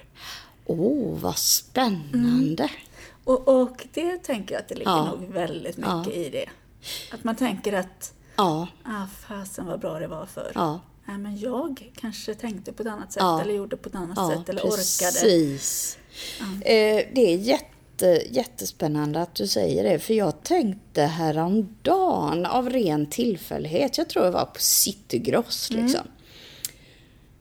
[0.66, 2.70] Åh, oh, vad spännande.
[3.24, 5.04] Och, och det tänker jag att det ligger Ja.
[5.10, 6.12] nog väldigt mycket Ja.
[6.12, 6.46] i det.
[7.12, 10.52] Att man tänker att, Ja, ah fasen vad bra det var förr.
[10.54, 14.32] ja, Nej, men jag kanske tänkte på ett annat sätt eller gjorde på ett annat
[14.32, 14.76] sätt eller orkade.
[15.12, 15.98] precis.
[16.40, 17.66] Eh, det är jätte,
[18.30, 24.32] jättespännande att du säger det, för jag tänkte häromdagen av ren tillfällighet, jag tror jag
[24.32, 26.00] var på Citygross liksom.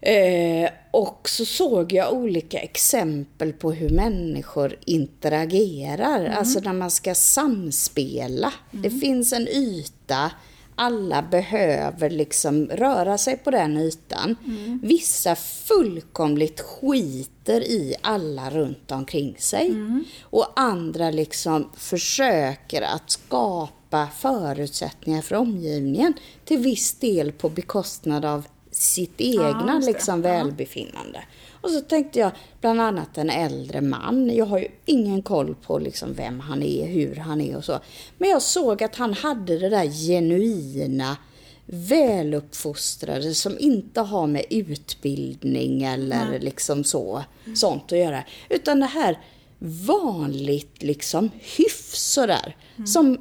[0.02, 7.16] Eh, och så såg jag olika exempel på hur människor interagerar, alltså när man ska
[7.16, 8.54] samspela.
[8.72, 10.32] Det finns en yta,
[10.76, 14.36] alla behöver liksom röra sig på den ytan.
[14.84, 19.74] Vissa fullkomligt skiter i alla runt omkring sig.
[20.24, 26.14] Och andra liksom försöker att skapa förutsättningar för omgivningen
[26.46, 29.94] till viss del på bekostnad av sitt egna just det.
[29.94, 30.22] liksom,
[31.14, 31.20] Ja.
[31.66, 34.36] Och så tänkte jag bland annat en äldre man.
[34.36, 37.80] Jag har ju ingen koll på liksom vem han är, hur han är och så.
[38.18, 41.18] Men jag såg att han hade det där genuina,
[41.66, 47.24] väluppfostrade som inte har med utbildning eller liksom så,
[47.56, 48.24] sånt att göra.
[48.50, 49.20] Utan det här
[49.86, 52.56] vanligt liksom hyfs sådär.
[52.86, 53.18] Som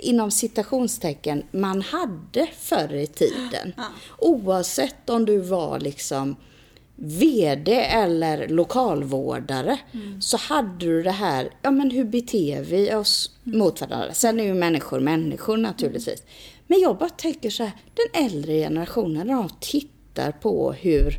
[0.00, 3.72] inom citationstecken man hade förr i tiden.
[4.18, 6.36] Oavsett om du var liksom
[6.96, 9.78] VD eller lokalvårdare
[10.20, 14.14] så hade du det här, ja men hur beter vi oss mot varandra?
[14.14, 16.22] Sen är ju människor människor naturligtvis.
[16.66, 21.12] Men jag bara tänker så här, den äldre generationen de tittar på hur,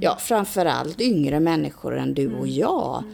[0.00, 3.04] ja framförallt yngre människor än du och jag,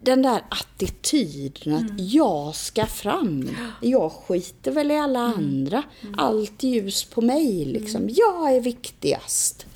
[0.00, 3.48] den där attityden att jag ska fram.
[3.82, 5.82] Jag skiter väl i alla andra.
[6.16, 8.08] Allt ljus på mig liksom.
[8.08, 9.66] Jag är viktigast.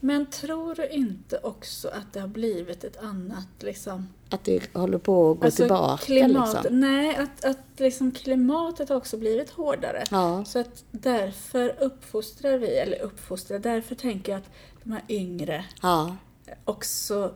[0.00, 4.08] Men tror du inte också att det har blivit ett annat liksom...
[4.30, 6.80] Att det håller på att gå tillbaka klimat, liksom.
[6.80, 10.04] Nej, att, att liksom klimatet har också blivit hårdare.
[10.10, 10.44] Ja.
[10.44, 14.50] Så att därför uppfostrar vi, eller uppfostrar, därför tänker jag att
[14.84, 16.16] de här yngre Ja,
[16.64, 17.34] också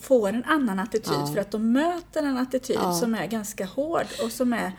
[0.00, 1.26] får en annan attityd Ja.
[1.26, 4.72] för att de möter en attityd som är ganska hård och som är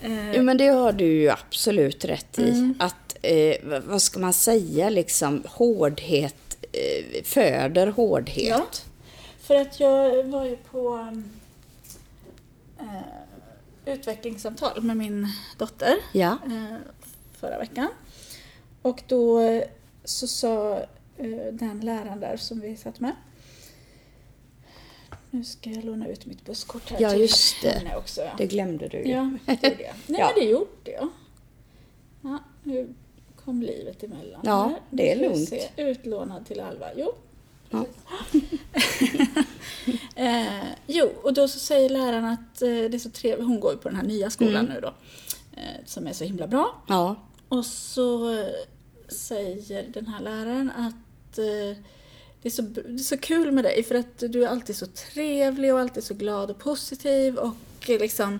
[0.00, 2.50] Eh, Jo, men det har du ju absolut rätt i.
[2.50, 2.74] Mm.
[2.78, 3.56] Att, eh,
[3.86, 8.48] vad- ska man säga, liksom hårdhet eh, föder hårdhet.
[8.48, 8.66] Ja.
[9.40, 11.12] För att jag var ju på
[12.78, 13.02] eh,
[13.94, 15.26] utvecklingssamtal med min
[15.58, 16.38] dotter Ja.
[16.46, 16.76] eh,
[17.40, 17.88] förra veckan.
[18.82, 19.64] Och då eh,
[20.04, 20.78] så sa
[21.16, 23.12] eh, den läraren där som vi satt med
[25.32, 27.68] nu ska jag låna ut mitt busskort här Ja, till just det.
[27.70, 28.20] henne också.
[28.20, 28.30] Ja.
[28.38, 29.10] Det glömde du ju.
[29.10, 29.94] Ja, det gjorde jag.
[30.06, 30.32] Nej, Ja.
[30.34, 31.08] det gjorde jag.
[32.22, 32.94] Ja, nu
[33.44, 34.40] kom livet emellan.
[34.44, 35.48] Ja, det är lugnt.
[35.48, 35.68] se.
[35.76, 36.86] Utlånad till Alva.
[36.96, 37.12] Jo.
[37.70, 37.84] Ja.
[40.14, 43.46] eh, jo, och då så säger läraren att eh, det är så trevligt.
[43.46, 44.72] Hon går ju på den här nya skolan Mm.
[44.72, 44.94] nu då.
[45.56, 46.82] Eh, som är så himla bra.
[46.88, 47.16] Ja.
[47.48, 48.46] Och så eh,
[49.08, 51.76] säger den här läraren att eh,
[52.42, 54.86] det är, så, det är så kul med dig för att du är alltid så
[54.86, 57.54] trevlig och alltid så glad och positiv och
[57.86, 58.38] liksom,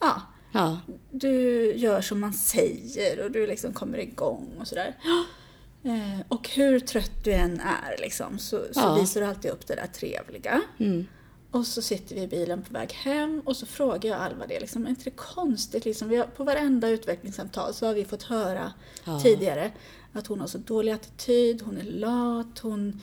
[0.00, 0.80] ja, ja.
[1.10, 4.96] du gör som man säger och du liksom kommer igång och sådär.
[5.82, 8.94] Eh, och hur trött du än är liksom, så, så Ja.
[9.00, 10.62] visar du alltid upp det där trevliga.
[10.78, 11.06] Mm.
[11.50, 14.60] Och så sitter vi i bilen på väg hem och så frågar jag Alva det.
[14.60, 15.84] Liksom, är inte det konstigt?
[15.84, 18.72] Liksom, vi har, på varenda utvecklingssamtal så har vi fått höra
[19.04, 19.20] Ja.
[19.20, 19.70] tidigare
[20.12, 23.00] att hon har så dålig attityd, hon är lat, hon,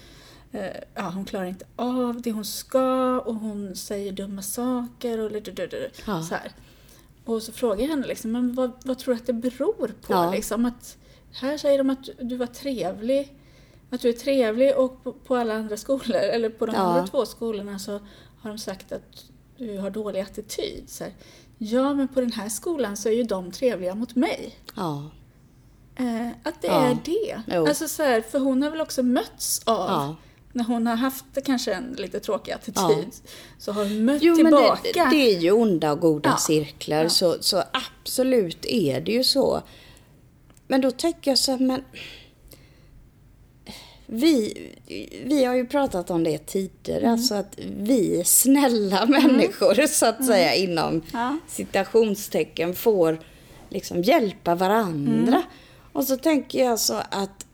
[0.52, 5.32] eh, ja, hon klarar inte av det hon ska och hon säger dumma saker och
[6.08, 6.22] Ja.
[6.24, 6.52] så här.
[7.26, 10.14] Och så frågar jag henne liksom, men vad, vad tror du att det beror på?
[10.14, 10.32] Ja.
[10.32, 10.98] Liksom, att,
[11.32, 13.34] här säger de att du var trevlig,
[13.90, 16.82] att du är trevlig och på, på alla andra skolor, eller på de Ja.
[16.82, 17.92] andra två skolorna så
[18.42, 19.26] har de sagt att
[19.58, 20.84] du har dålig attityd.
[20.90, 21.14] Så här,
[21.58, 24.56] ja, men på den här skolan så är ju de trevliga mot mig.
[24.76, 25.10] Ja.
[25.96, 27.42] Eh, att det är det.
[27.48, 27.68] Jo.
[27.68, 30.16] Alltså så här, för hon har väl också mötts av.
[30.56, 33.30] när hon har haft kanske en lite tråkig attityd, Ja.
[33.60, 34.80] så har hon mött Jo, men tillbaka.
[34.84, 36.38] det, det är ju onda och goda Ja.
[36.38, 37.10] cirklar, Ja.
[37.10, 37.63] Så, så
[38.02, 39.62] absolut är det ju så.
[40.68, 41.82] Men då tänker jag så här, men...
[44.08, 44.68] Vi,
[45.26, 47.12] vi har ju pratat om det tidigare, Mm.
[47.13, 51.02] alltså att vi snälla människor så att säga inom Mm.
[51.13, 51.38] Ja.
[51.48, 53.20] citationstecken får
[53.70, 55.28] liksom hjälpa varandra.
[55.38, 55.41] Mm.
[55.94, 57.46] Och så tänker jag så att,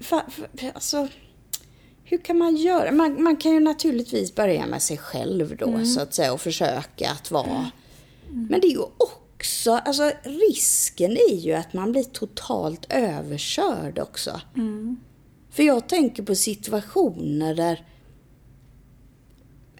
[0.00, 0.42] fa, fa,
[0.74, 1.08] alltså,
[2.08, 2.92] hur kan man göra?
[2.92, 7.10] Man, man kan ju naturligtvis börja med sig själv då så att säga och försöka
[7.10, 7.70] att vara.
[8.28, 14.40] Men det är ju också, alltså risken är ju att man blir totalt överkörd också.
[15.50, 17.84] För jag tänker på situationer där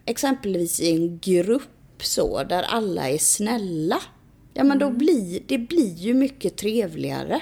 [0.05, 4.01] exempelvis i en grupp så, där alla är snälla.
[4.53, 7.41] Ja men då blir det blir ju mycket trevligare.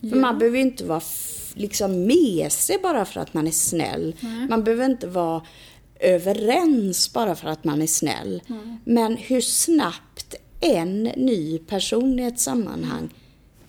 [0.00, 1.00] För man behöver ju inte vara
[1.54, 4.14] liksom med sig bara för att man är snäll.
[4.48, 5.42] Man behöver inte vara
[6.00, 8.42] överens bara för att man är snäll.
[8.84, 13.08] Men hur snabbt en ny person i ett sammanhang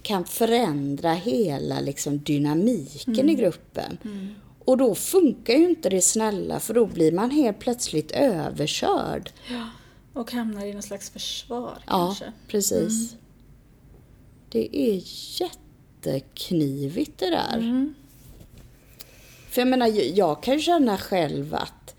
[0.02, 3.98] kan förändra hela liksom, dynamiken i gruppen.
[4.66, 9.32] Och då funkar ju inte det snälla för då blir man helt plötsligt överkörd.
[10.14, 12.32] Och hamnar i någon slags försvar Ja, kanske.
[12.48, 13.16] precis.
[14.50, 15.02] Det är
[16.06, 17.60] jätteknivigt det där.
[19.50, 19.88] För jag menar,
[20.18, 21.96] jag- kan ju känna själv att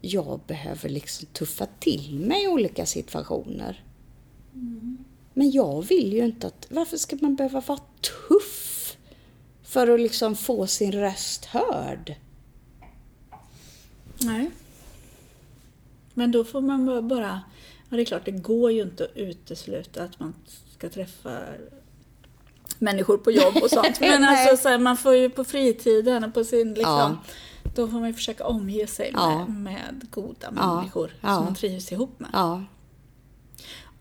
[0.00, 3.84] jag behöver liksom tuffa till mig i olika situationer.
[5.34, 6.66] Men jag vill ju inte att...
[6.70, 7.80] Varför ska man behöva vara
[8.28, 8.96] tuff
[9.62, 12.14] för att liksom få sin röst hörd?
[14.20, 14.50] Nej.
[16.14, 17.40] Men då får man bara...
[17.90, 20.34] Ja, det är klart, det går ju inte att utesluta att man
[20.78, 21.40] ska träffa
[22.80, 24.00] människor på jobb och sånt.
[24.00, 26.74] Men alltså, så här, man får ju på fritiden och på sin...
[26.74, 27.16] Liksom, Ja.
[27.74, 29.46] Då får man ju försöka omge sig med, Ja.
[29.46, 30.74] med goda Ja.
[30.76, 32.64] människor som man trivs ihop med.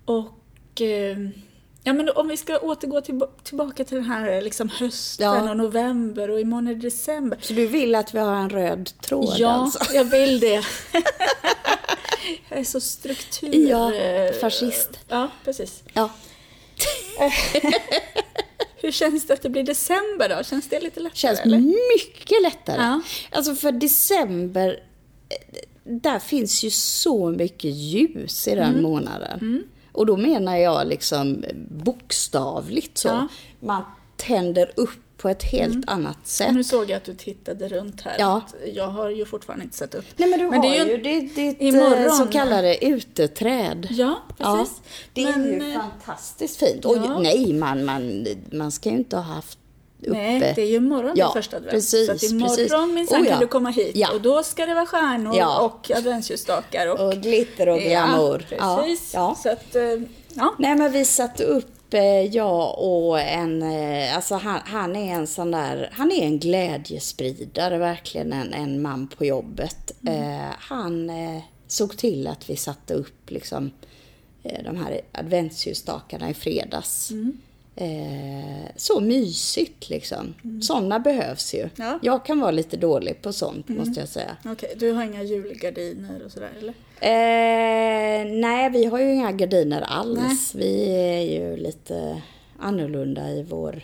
[0.06, 0.82] Och...
[0.82, 1.18] Eh,
[1.84, 5.50] ja, men om vi ska återgå till, tillbaka till den här liksom, hösten Ja.
[5.52, 7.38] och november och imorgon är december.
[7.42, 9.94] så du vill att vi har en röd tråd Ja, alltså?
[9.94, 10.64] jag vill det.
[12.50, 13.70] jag är så struktur...
[13.70, 13.92] Ja,
[14.42, 14.90] fascist.
[15.08, 15.84] Ja, precis.
[15.94, 16.10] Ja.
[18.82, 20.44] Hur känns det att det blir december då?
[20.44, 21.18] Känns det lite lättare?
[21.18, 21.58] Känns eller?
[21.98, 22.82] mycket lättare.
[22.82, 23.02] Ja.
[23.32, 24.84] Alltså för december,
[25.30, 28.82] eh, där finns ju så mycket ljus i den Mm.
[28.84, 29.64] månaden.
[29.92, 33.08] Och då menar jag liksom bokstavligt så.
[33.08, 33.28] Ja.
[33.60, 33.84] Man
[34.18, 36.54] tänder upp på ett helt annat sätt.
[36.54, 38.16] Nu såg jag att du tittade runt här.
[38.20, 38.42] Ja.
[38.74, 40.06] Jag har ju fortfarande inte sett upp.
[40.16, 41.94] Nej men du Men har det är ju- ju ditt, ditt imorgon.
[41.94, 43.88] eh, så kallade uteträd.
[43.92, 44.82] Ja, Ja, precis.
[45.14, 46.86] det är Men, ju eh, fantastiskt fint.
[46.86, 47.20] Och ja.
[47.20, 49.58] nej, man, man, man ska ju inte ha haft
[50.02, 50.12] uppe...
[50.14, 51.72] Nej, det är ju imorgon Ja, det är första advent.
[51.74, 53.32] precis, så att imorgon minsann Oh, ja.
[53.32, 54.12] kan du komma hit Ja.
[54.14, 55.60] och då ska det vara stjärnor Ja.
[55.62, 56.88] och adventsljusstakar.
[56.88, 58.46] Och, Och glitter och glamour.
[58.60, 59.12] Ja, precis.
[59.14, 59.36] Ja, ja.
[59.44, 59.84] Så att, eh,
[60.34, 60.56] Ja.
[60.60, 61.81] Nej men vi satte upp, eh,
[62.32, 67.78] jag och en, eh, alltså han, han är en sån där, han är en glädjespridare
[67.78, 69.92] verkligen, en, en man på jobbet.
[70.08, 73.72] Eh, han eh, såg till att vi satte upp liksom
[74.44, 77.12] eh, de här adventsljusstakarna i fredags.
[77.76, 80.34] Eh, så mysigt liksom.
[80.62, 81.70] Sådana behövs ju.
[81.76, 82.00] Ja.
[82.02, 84.38] Jag kan vara lite dålig på sånt måste jag säga.
[84.46, 86.74] Okej, du har inga julgardiner och sådär eller?
[87.04, 90.56] Eh, nej, vi har ju inga gardiner alls.
[90.56, 92.22] Vi är ju lite
[92.60, 93.84] annorlunda i vår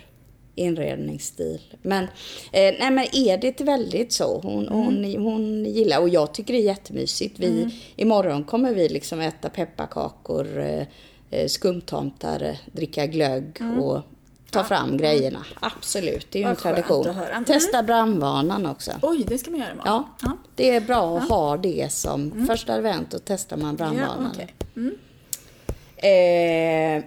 [0.56, 1.62] inredningsstil.
[1.82, 4.40] Men, eh, nej, men Edith är väldigt så.
[4.40, 7.40] Hon, hon, hon gillar, och jag tycker det är jättemysigt.
[7.40, 10.84] Vi, Imorgon kommer vi liksom äta pepparkakor, eh,
[11.48, 14.02] skumtomtar, eh, dricka glögg och
[14.52, 15.46] ta fram grejerna.
[15.60, 17.08] Absolut, det är ju en tradition.
[17.08, 17.46] Mm.
[17.46, 18.92] Testa brandvanan också.
[19.02, 20.04] Oj, det ska man göra imorgon.
[20.22, 24.30] Ja, det är bra att ha det som första advent och testar man Ja, brandvarnare.
[24.34, 24.54] okej.
[26.98, 27.04] eh,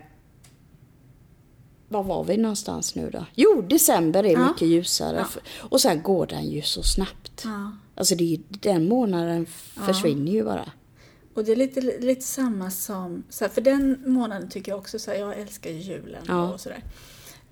[1.89, 3.25] var var vi någonstans nu då?
[3.35, 4.49] Jo, december är Ja.
[4.49, 5.25] mycket ljusare.
[5.59, 7.43] Och sen går den ju så snabbt.
[7.45, 7.73] Ja.
[7.95, 9.47] Alltså det är, den månaden
[9.87, 10.71] försvinner ju bara.
[11.35, 14.99] Och det är lite, lite samma som, så här, för den månaden tycker jag också
[14.99, 16.53] så här, jag älskar ju julen Ja.
[16.53, 16.83] och sådär.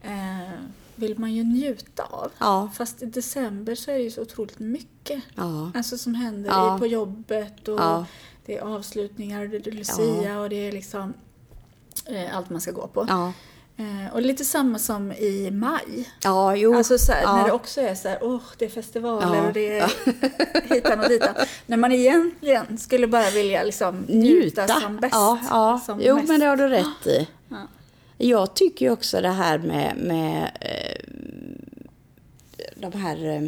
[0.03, 0.61] Eh,
[0.95, 2.31] vill man ju njuta av.
[2.39, 2.71] Ja.
[2.75, 5.23] Fast i december så är det ju så otroligt mycket.
[5.35, 5.71] Ja.
[5.75, 6.77] Alltså som händer Ja.
[6.79, 7.81] på jobbet och
[8.47, 11.15] det är avslutningar, det är Lucia och det är liksom
[12.07, 13.07] eh, allt man ska gå på.
[13.81, 16.11] Eh, och lite samma som i maj.
[16.23, 16.75] ja jo.
[16.75, 17.37] Alltså så här, ja.
[17.37, 19.47] när det också är så här, åh, det är festivaler Ja.
[19.47, 19.93] och det är
[20.75, 21.35] hitan och ditan.
[21.67, 24.81] När man egentligen skulle bara vilja liksom njuta, njuta.
[24.81, 25.15] som bäst.
[25.15, 25.81] Ja, ja.
[25.87, 26.29] Som jo mest.
[26.29, 27.29] men det har du rätt i.
[27.49, 27.67] Ja.
[28.27, 31.03] Jag tycker ju också det här med, med eh,
[32.77, 33.43] de här, eh,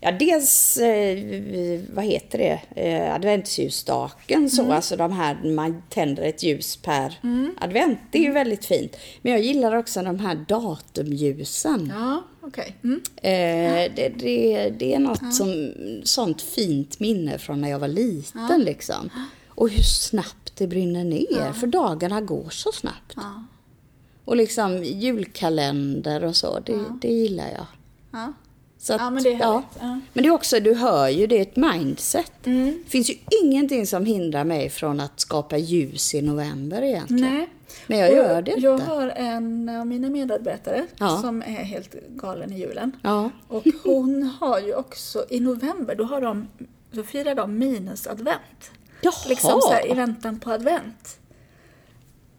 [0.00, 6.42] ja dels, eh, vad heter det, eh, adventsljusstaken så, alltså de här, man tänder ett
[6.42, 7.20] ljus per
[7.58, 8.96] advent, det är ju väldigt fint.
[9.22, 11.92] Men jag gillar också de här datumljusen.
[11.94, 12.76] Ja, okej.
[12.84, 13.00] Mm.
[13.16, 15.72] Eh, det, det, det är något som,
[16.04, 19.10] sånt fint minne från när jag var liten liksom.
[19.48, 23.12] Och hur snabbt det brinner ner, för dagarna går så snabbt.
[23.16, 23.44] Ja.
[24.24, 27.66] Och liksom julkalender och så, det, det gillar jag.
[28.90, 29.38] Att, Ja, men det är.
[29.38, 29.62] Ja.
[30.12, 32.46] Men det är också, du hör ju, det är ett mindset.
[32.46, 32.82] Mm.
[32.84, 37.22] Det finns ju ingenting som hindrar mig från att skapa ljus i november egentligen.
[37.34, 37.48] Nej.
[37.86, 38.90] Men jag Och gör det Jag inte.
[38.90, 41.18] har en av mina medarbetare Ja.
[41.22, 42.92] som är helt galen i julen.
[43.02, 43.30] Ja.
[43.48, 46.48] Och hon har ju också, i november, då, har de,
[46.90, 48.70] då firar de minusadvent.
[49.00, 49.14] Jaha!
[49.28, 51.18] Liksom så här, i väntan på advent.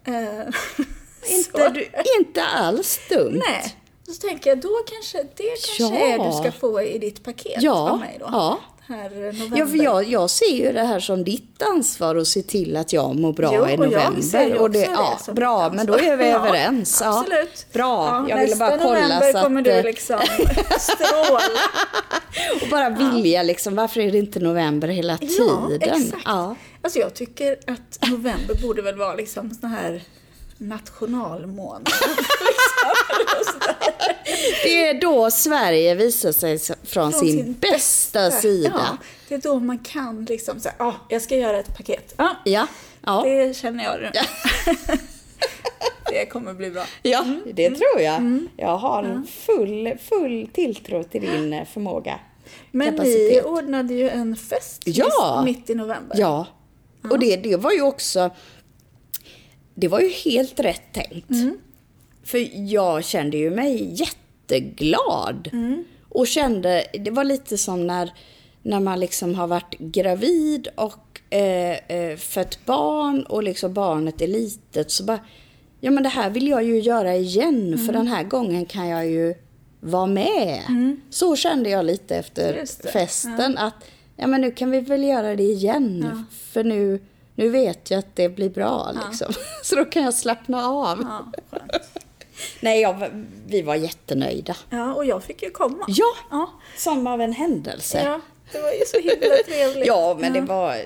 [0.04, 0.14] Eh,
[1.38, 1.88] inte, du,
[2.20, 3.42] inte alls dumt.
[3.48, 3.74] Nej.
[4.14, 5.44] Så tänker jag, då kanske, det
[5.78, 6.08] kanske Ja.
[6.14, 8.26] är du ska få i ditt paket Ja, av mig då.
[8.32, 8.58] ja.
[8.90, 9.58] Här november.
[9.58, 12.92] Ja, för jag, jag ser ju det här som ditt ansvar att se till att
[12.92, 14.46] jag mår bra Jo, i och november.
[14.46, 14.84] ju och det, det
[15.26, 16.28] ja, bra, men då är vi.
[16.30, 17.00] Ja, överens.
[17.04, 17.66] Ja, Absolut.
[17.72, 19.44] Bra, Ja, jag ville bara kolla november så att...
[19.44, 20.18] kommer du eh, liksom
[20.78, 21.40] stråla.
[22.62, 25.34] Och bara vilja liksom, varför är det inte november hela tiden?
[25.38, 26.26] Ja, exakt.
[26.82, 30.02] Alltså jag tycker att november borde väl vara liksom sån här
[30.58, 31.88] nationalmånad.
[34.62, 38.72] Det är då Sverige visar sig från, Från sin, bästa, sida.
[38.90, 38.96] Ja,
[39.28, 42.14] det är då man kan liksom säga, ja, jag ska göra ett paket.
[42.16, 42.66] Ja, Ja,
[43.06, 44.10] ja, det känner jag nu.
[46.10, 46.84] det kommer bli bra.
[47.02, 47.78] ja det Mm.
[47.78, 48.46] tror jag.
[48.56, 52.20] Jag har full, full tilltro till din eh, förmåga.
[52.70, 53.44] Men ni kapacitet.
[53.44, 55.42] ordnade ju en fest Ja.
[55.44, 56.16] mitt i november.
[56.20, 56.46] Ja,
[57.10, 58.30] och det, det var ju också...
[59.80, 61.30] Det var ju helt rätt tänkt.
[61.30, 61.58] Mm.
[62.24, 65.48] För jag kände ju mig jätteglad.
[65.52, 65.84] Mm.
[66.08, 68.12] Och kände, det var lite som när,
[68.62, 74.26] när man liksom har varit gravid och eh, eh, fött barn och liksom barnet är
[74.26, 74.90] litet.
[74.90, 75.20] Så bara,
[75.80, 77.86] ja men det här vill jag ju göra igen Mm.
[77.86, 79.34] för den här gången kan jag ju
[79.80, 80.60] vara med.
[81.10, 83.58] Så kände jag lite efter festen.
[83.58, 83.74] Att
[84.16, 86.24] ja men nu kan vi väl göra det igen.
[86.52, 87.00] För nu,
[87.38, 89.32] nu vet jag att det blir bra liksom.
[89.62, 91.06] Så då kan jag slappna av.
[91.08, 91.58] Ja.
[92.60, 94.56] Nej, jag, vi var jättenöjda.
[94.70, 95.84] ja, och jag fick ju komma.
[95.88, 98.02] Ja, Ja, som av en händelse.
[98.04, 98.20] ja
[98.52, 99.86] det var ju så himla trevligt.
[99.86, 100.76] Ja, men det var,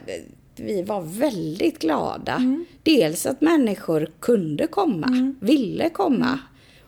[0.56, 2.32] vi var väldigt glada.
[2.34, 2.64] Mm.
[2.82, 6.38] Dels att människor kunde komma, ville komma Mm.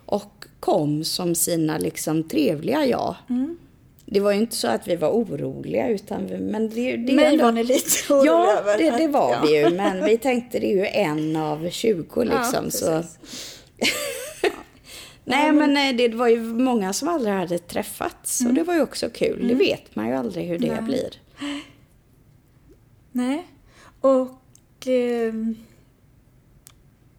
[0.06, 3.14] och kom som sina liksom trevliga jag.
[3.30, 3.58] Mm.
[4.07, 7.24] Det var ju inte så att vi var oroliga, utan vi, men det, det Mig
[7.24, 9.40] ändå- var ni lite oroliga Ja, det, det var Ja.
[9.46, 12.70] vi ju, men vi tänkte det är ju en av 20 liksom.
[12.70, 12.86] så.
[12.86, 13.61] precis.
[15.24, 18.82] Nej, men eh, det var ju många som aldrig hade träffats och det var ju
[18.82, 19.36] också kul.
[19.36, 19.48] Mm.
[19.48, 21.11] Det vet man ju aldrig hur det blir.
[23.12, 23.46] Nej.
[24.00, 24.86] Och...
[24.86, 25.57] ehm,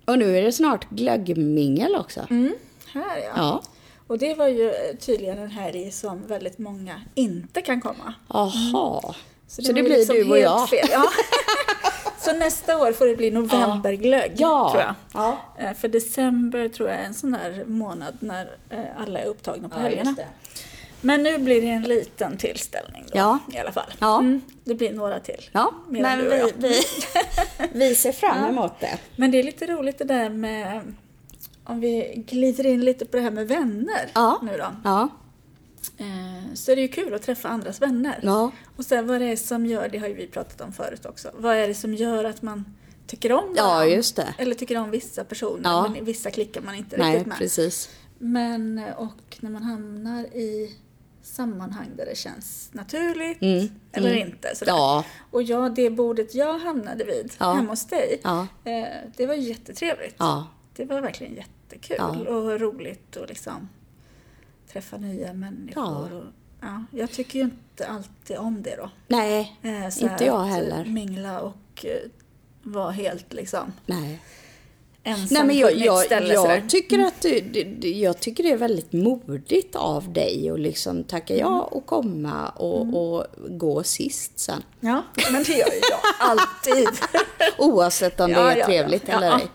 [0.05, 2.27] Och nu är det snart glöggmingel också.
[2.29, 2.53] Mm,
[2.93, 3.31] här ja.
[3.35, 3.63] Ja.
[4.07, 8.13] Och det var ju tydligen en helg som väldigt många inte kan komma.
[8.27, 9.15] Aha.
[9.47, 10.69] Så det, var ju blir liksom du och jag.
[10.69, 10.87] Fel.
[10.91, 11.03] Ja.
[12.19, 14.69] Så nästa år får det bli novemberglögg, Ja.
[14.71, 14.95] tror jag.
[15.13, 15.37] Ja.
[15.59, 19.69] Eh, För december tror jag är en sån där månad när eh, alla är upptagna
[19.69, 20.15] på helgerna.
[21.01, 23.39] Men nu blir det en liten tillställning då, Ja.
[23.53, 23.93] i alla fall.
[23.99, 24.19] Ja.
[24.19, 25.49] Mm, det blir några till.
[25.51, 26.81] Ja, men vi, vi,
[27.73, 28.97] vi ser fram emot det.
[29.15, 30.81] Men det är lite roligt det där med,
[31.65, 34.39] om vi glider in lite på det här med vänner Ja.
[34.43, 34.67] nu då.
[34.83, 35.09] Ja.
[35.97, 38.19] Eh, Så är det ju kul att träffa andras vänner.
[38.23, 38.51] Ja.
[38.75, 41.31] Och sen vad det är som gör, det har ju vi pratat om förut också,
[41.37, 42.65] vad är det som gör att man
[43.07, 43.95] tycker om Ja, varandra?
[43.95, 44.33] just det.
[44.37, 45.89] Eller tycker om vissa personer, Ja.
[45.95, 47.37] men vissa klickar man inte Nej, riktigt med.
[47.37, 47.89] precis.
[48.17, 50.75] Men, och när man hamnar i
[51.23, 54.27] sammanhang där det känns naturligt Mm, eller mm.
[54.27, 54.55] inte.
[54.55, 54.71] Sådär.
[54.71, 55.03] Ja.
[55.31, 57.53] Och ja, det bordet jag hamnade vid Ja.
[57.53, 58.47] hemma hos dig, Ja.
[58.63, 58.85] eh,
[59.17, 60.15] det var jättetrevligt.
[60.17, 60.47] Ja.
[60.75, 61.35] Det var verkligen
[61.73, 62.31] jättekul Ja.
[62.35, 63.69] och roligt att liksom
[64.71, 65.83] träffa nya människor.
[65.83, 66.17] Ja.
[66.17, 66.23] Och,
[66.61, 68.89] ja, jag tycker ju inte alltid om det då.
[69.07, 70.85] Nej, Eh, inte jag att, heller.
[70.85, 72.09] Mingla och eh,
[72.63, 74.21] vara helt liksom Nej.
[75.05, 76.35] Ensam Nej, men på jag, ett nytt jag, ställe.
[76.35, 76.55] sådär.
[76.55, 81.03] jag, tycker att du, du, jag tycker det är väldigt modigt av dig att liksom
[81.03, 84.63] tacka ja och komma och, och gå sist sen.
[84.79, 86.89] Ja, men det gör jag alltid.
[87.57, 89.17] Oavsett om det Ja, är ja, trevligt Ja.
[89.17, 89.47] eller ej.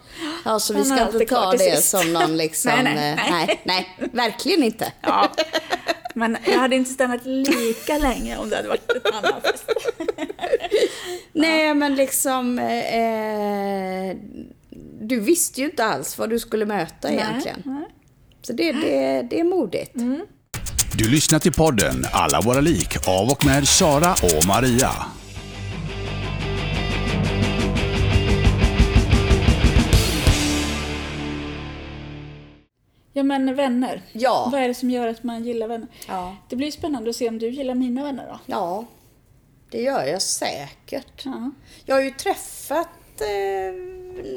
[0.45, 1.89] Ja, så vi ska inte ta det sist.
[1.91, 2.73] som någon liksom...
[2.85, 3.61] Nej, nej, eh, nej.
[3.65, 4.93] nej, nej, verkligen inte.
[5.01, 5.29] Ja.
[6.15, 9.65] Men jag hade inte stannat lika länge om det hade varit en annan fest.
[11.33, 12.59] Nej, men liksom...
[12.59, 14.17] Eh,
[15.11, 17.63] du visste ju inte alls vad du skulle möta egentligen.
[17.65, 17.89] Nej, nej.
[18.43, 19.93] Så det, det, det är modigt.
[20.99, 24.91] Du lyssnar till podden Alla våra lik av och med Sara och Maria.
[33.13, 34.03] Ja men vänner.
[34.13, 34.49] Ja.
[34.53, 35.89] Vad är det som gör att man gillar vänner?
[36.09, 36.37] Ja.
[36.49, 38.39] Det blir spännande att se om du gillar mina vänner då.
[38.47, 38.85] Ja,
[39.71, 41.25] det gör jag säkert.
[41.25, 41.51] Ja,
[41.85, 42.89] Jag har ju träffat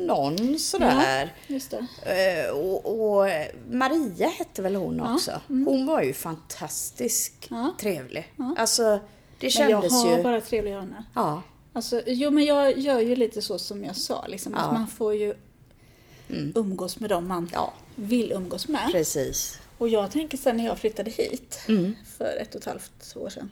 [0.07, 1.33] någon sådär.
[1.47, 2.45] det.
[2.45, 2.85] Eh, och,
[3.19, 3.27] och
[3.71, 5.41] Maria hette väl hon också.
[5.47, 7.63] Hon var ju fantastiskt mm.
[7.63, 7.73] Ja.
[7.79, 8.33] trevlig.
[8.57, 8.99] Alltså, det
[9.59, 10.23] Men jag kändes har ju...
[10.23, 11.03] bara trevliga vänner.
[11.15, 11.41] Ja,
[11.75, 14.59] Alltså, jo men jag gör ju lite så som jag sa, liksom, Ja.
[14.59, 14.69] Mm.
[14.73, 15.33] att man får ju
[16.55, 17.73] umgås med dem man Ja.
[17.95, 18.89] vill umgås med.
[18.91, 19.59] precis.
[19.77, 21.95] Och jag tänker sen när jag flyttade hit Mm.
[22.17, 23.51] för ett och ett halvt år sedan.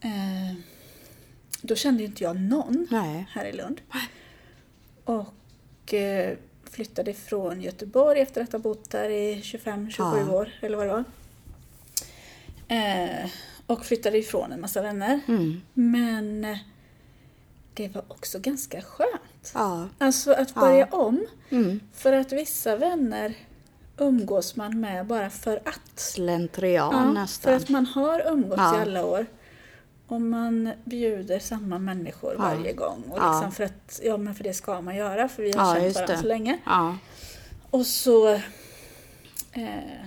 [0.00, 0.54] Eh,
[1.62, 3.26] då kände ju inte jag någon Nej.
[3.30, 3.80] här i Lund.
[5.04, 6.36] Och eh,
[6.70, 10.30] flyttade från Göteborg efter att ha bott där i 25-27 Ja.
[10.32, 11.04] år eller vad det var.
[12.68, 13.30] Eh,
[13.66, 15.20] och flyttade ifrån en massa vänner.
[15.28, 15.60] Mm.
[15.74, 16.58] Men eh,
[17.74, 19.52] det var också ganska skönt.
[19.54, 19.88] Ja.
[19.98, 21.26] Alltså att börja om.
[21.50, 21.80] Mm.
[21.94, 23.34] För att vissa vänner
[23.98, 25.80] umgås man med bara för att.
[26.00, 27.54] Slentrian Ja, för nästan.
[27.54, 28.78] att man har umgåtts Ja.
[28.78, 29.26] i alla år.
[30.08, 32.38] Och man bjuder samma människor Ja.
[32.42, 33.04] varje gång.
[33.10, 33.32] Och Ja.
[33.32, 35.94] liksom för att, ja men för det ska man göra för vi har Ja, känt
[35.94, 36.20] varandra det.
[36.22, 36.58] så länge.
[36.66, 36.96] Ja.
[37.70, 38.28] Och så...
[39.52, 40.04] Eh,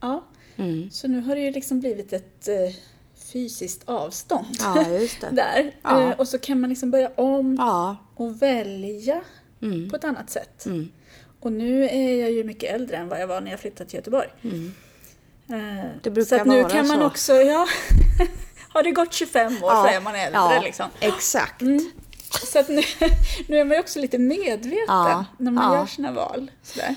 [0.00, 0.24] ja,
[0.56, 0.90] Mm.
[0.90, 2.74] så nu har det ju liksom blivit ett eh,
[3.32, 4.46] fysiskt avstånd.
[4.60, 4.84] ja,
[5.30, 5.74] där.
[5.82, 6.02] Ja.
[6.02, 7.96] Eh, och så kan man liksom börja om Ja.
[8.14, 9.20] och välja
[9.62, 9.90] Mm.
[9.90, 10.66] på ett annat sätt.
[10.66, 10.88] Mm.
[11.40, 13.96] Och nu är jag ju mycket äldre än vad jag var när jag flyttade till
[13.98, 14.28] Göteborg.
[14.42, 14.72] Mm.
[15.48, 17.06] Eh, Det brukar så att nu vara kan man så.
[17.06, 17.66] också, ja,
[18.74, 20.86] har det gått 25 år så är man äldre ja, liksom.
[21.00, 21.62] exakt.
[21.62, 21.90] Mm.
[22.30, 22.82] Så att nu,
[23.48, 25.78] nu är man ju också lite medveten Ja, när man ja.
[25.78, 26.50] gör sina val.
[26.62, 26.94] Sådär.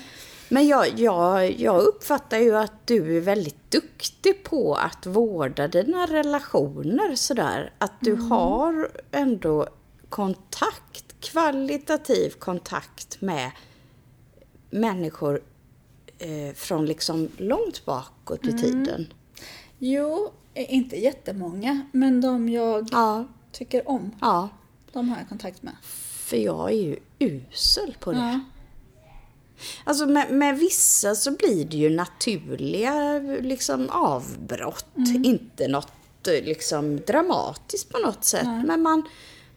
[0.48, 6.06] Men jag, jag, jag uppfattar ju att du är väldigt duktig på att vårda dina
[6.06, 7.72] relationer sådär.
[7.78, 9.68] Att du har ändå
[10.08, 13.50] kontakt, kvalitativ kontakt med
[14.70, 15.40] människor
[16.18, 19.12] eh, från liksom långt bakåt i tiden.
[19.78, 20.32] Jo,
[20.64, 24.48] inte jättemånga, men de jag Ja, tycker om, ja.
[24.92, 25.74] de har jag kontakt med.
[25.82, 28.18] För jag är ju usel på det.
[28.18, 28.40] Ja.
[29.84, 34.86] Alltså med, med vissa så blir det ju naturliga liksom avbrott.
[35.24, 35.92] Inte något
[36.26, 38.48] eh, liksom dramatiskt på något sätt.
[38.66, 39.02] Men man,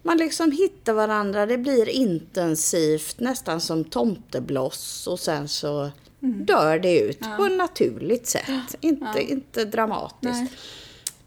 [0.04, 1.46] man liksom hittar varandra.
[1.46, 5.08] Det blir intensivt, nästan som tomtebloss.
[5.08, 8.76] Och sen så dör det ut på ett naturligt sätt.
[8.82, 10.24] Inte, inte dramatiskt.
[10.24, 10.52] Nej.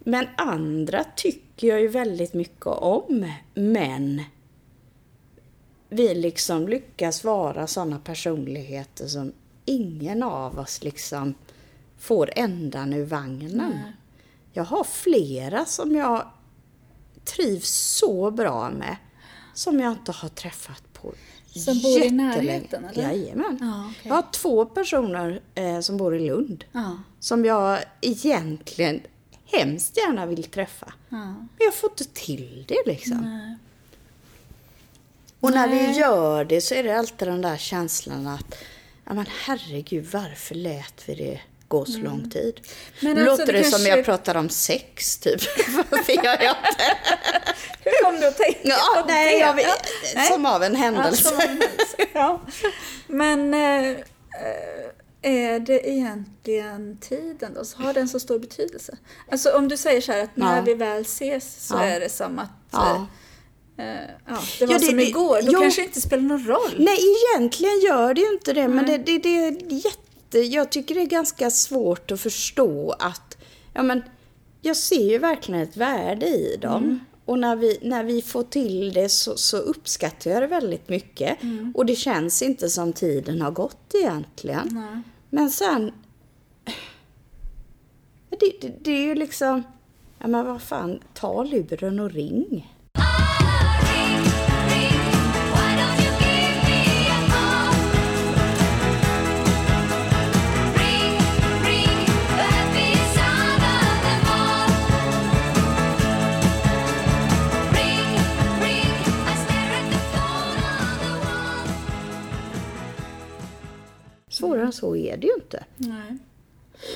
[0.04, 3.32] Men andra tycker jag ju väldigt mycket om.
[3.54, 4.22] Men
[5.88, 9.32] vi liksom lyckas vara sådana personligheter som
[9.64, 11.34] ingen av oss liksom
[11.98, 13.72] får ändan ur vagnen.
[14.52, 16.28] Jag har flera som jag
[17.24, 18.96] trivs så bra med
[19.54, 21.12] som jag inte har träffat på
[21.46, 23.02] Som bor i närheten, eller?
[23.02, 23.58] Jajamän.
[23.60, 24.02] Ja, okej.
[24.08, 26.64] Jag har två personer eh, som bor i Lund.
[26.72, 26.98] Ja.
[27.20, 29.00] Som jag egentligen
[29.52, 30.92] hemskt gärna vill träffa.
[31.08, 31.16] Ja.
[31.16, 33.16] Men jag får inte till det liksom.
[33.16, 33.56] Nej.
[35.40, 35.86] Och när Nej.
[35.86, 38.54] vi gör det så är det alltid den där känslan att,
[39.04, 42.60] ja men herregud, varför lät vi det gå så lång tid?
[43.00, 45.40] Men alltså, låter det det som kanske- jag pratar om sex, typ.
[46.06, 46.96] Det gör jag inte.
[47.84, 49.38] Hur kom du att tänka Ja, på nej, det?
[49.38, 49.56] jag
[50.14, 50.28] Nej.
[50.28, 51.24] som av en Ja, händelse.
[51.24, 51.96] som en händelse.
[52.12, 52.40] ja.
[53.06, 53.96] Men eh, eh,
[55.26, 57.64] är det egentligen tiden då?
[57.64, 58.96] Så har den så stor betydelse?
[59.30, 60.62] Alltså om du säger så här att när Ja.
[60.62, 61.84] vi väl ses så Ja.
[61.84, 63.06] är det som att Ja.
[63.78, 65.42] eh, eh, ja, det var Ja, det- som igår.
[65.52, 66.74] Då kanske det inte spelar någon roll.
[66.78, 66.98] Nej,
[67.34, 68.68] egentligen gör det ju inte det.
[68.68, 70.38] Men det, det, det är jätte...
[70.38, 73.36] Jag tycker det är ganska svårt att förstå att...
[73.74, 74.02] Ja, men
[74.60, 77.00] jag ser ju verkligen ett värde i dem.
[77.24, 81.38] Och när vi, när vi får till det så, så uppskattar jag det väldigt mycket.
[81.74, 84.68] Och det känns inte som tiden har gått egentligen.
[84.72, 85.02] Nej.
[85.34, 85.92] Men sen...
[88.28, 89.62] Det, det, det är ju liksom...
[90.18, 92.73] Ja, men vad fan, ta luren och ring.
[114.46, 115.64] Svårare än så är det ju inte.
[115.76, 115.88] Nej.
[115.98, 116.18] Men,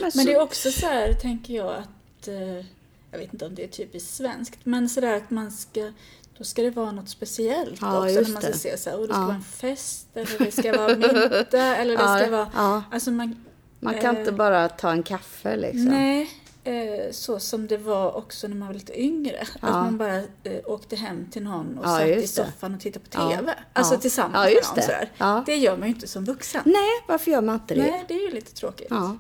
[0.01, 2.65] Men så, det är också så här, tänker jag, att eh,
[3.11, 5.93] jag vet inte om det är typiskt svenskt, men sådär att man ska
[6.39, 8.57] då ska det vara något speciellt Ja, också när man ska det.
[8.59, 9.27] se så här, och det ska Ja.
[9.27, 13.45] vara en fest eller det ska vara middag eller det Ja, ska vara, alltså man,
[13.81, 15.85] man kan eh, inte bara ta en kaffe liksom.
[15.85, 16.31] nej,
[16.69, 19.41] eh, så som det var också när man var lite yngre.
[19.41, 19.69] Att Ja.
[19.83, 20.25] man bara eh,
[20.65, 23.31] åkte hem till någon och Ja, satt i soffan och tittade på Ja.
[23.37, 23.55] TV.
[23.73, 24.01] Alltså Ja.
[24.01, 24.83] tillsammans Ja, med någon det.
[24.83, 25.11] sådär.
[25.19, 25.43] Ja.
[25.47, 26.63] Det gör man ju inte som vuxen.
[26.65, 27.81] Nej, varför gör man inte det?
[27.83, 28.87] Nej, det är ju lite tråkigt.
[28.91, 29.17] Ja.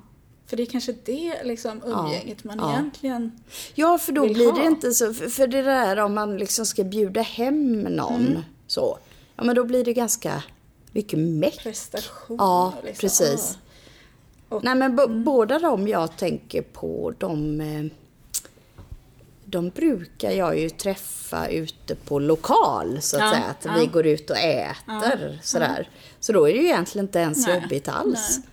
[0.46, 2.72] För det är kanske det liksom umgänget man Ja.
[2.72, 3.32] egentligen...
[3.74, 4.58] ja, för då vill blir ha.
[4.58, 5.14] det inte så.
[5.14, 8.42] För det där om man liksom ska bjuda hem någon Mm.
[8.66, 8.98] så.
[9.36, 10.42] Ja, men då blir det ganska
[10.92, 11.62] mycket meck.
[11.62, 12.36] prestation.
[12.40, 13.58] Ja, liksom, precis.
[14.48, 17.84] Och- Nej, men bo- båda de jag tänker på, de, eh,
[19.44, 23.44] de brukar jag ju träffa ute på lokal, så att Ja, säga.
[23.44, 23.70] Att ja.
[23.80, 25.88] vi går ut och äter, sådär.
[26.20, 28.38] Så då är det ju egentligen inte ens Nej, jobbigt alls.
[28.38, 28.44] nej.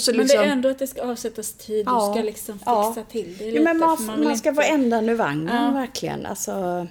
[0.00, 2.58] Så Men liksom, det är ändå att det ska avsättas tid, Ja, du ska liksom
[2.58, 3.04] fixa ja.
[3.10, 3.64] till det Ja, lite.
[3.64, 5.60] men man, man, vill ska inte- vara ändan ur vagnen, Ja.
[5.62, 5.74] Mm.
[5.74, 6.26] verkligen.
[6.26, 6.86] Alltså,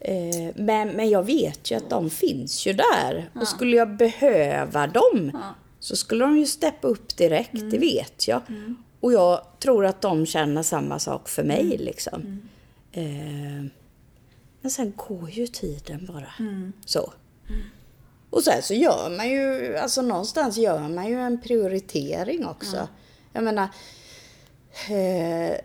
[0.00, 3.30] eh, men, men jag vet ju att de finns ju där.
[3.40, 5.54] Och skulle jag behöva dem Ja.
[5.84, 7.70] Så skulle de ju steppa upp direkt, Mm.
[7.70, 8.40] det vet jag.
[9.00, 11.60] Och jag tror att de känner samma sak för mig.
[11.60, 11.80] Mm.
[11.80, 12.48] liksom.
[12.92, 13.70] Eh,
[14.60, 16.32] men sen går ju tiden bara.
[16.38, 16.72] Mm.
[16.86, 17.12] Så.
[18.30, 22.88] Och sen så gör man ju, alltså någonstans gör man ju en prioritering också.
[23.32, 23.68] Jag menar,
[24.90, 25.56] eh,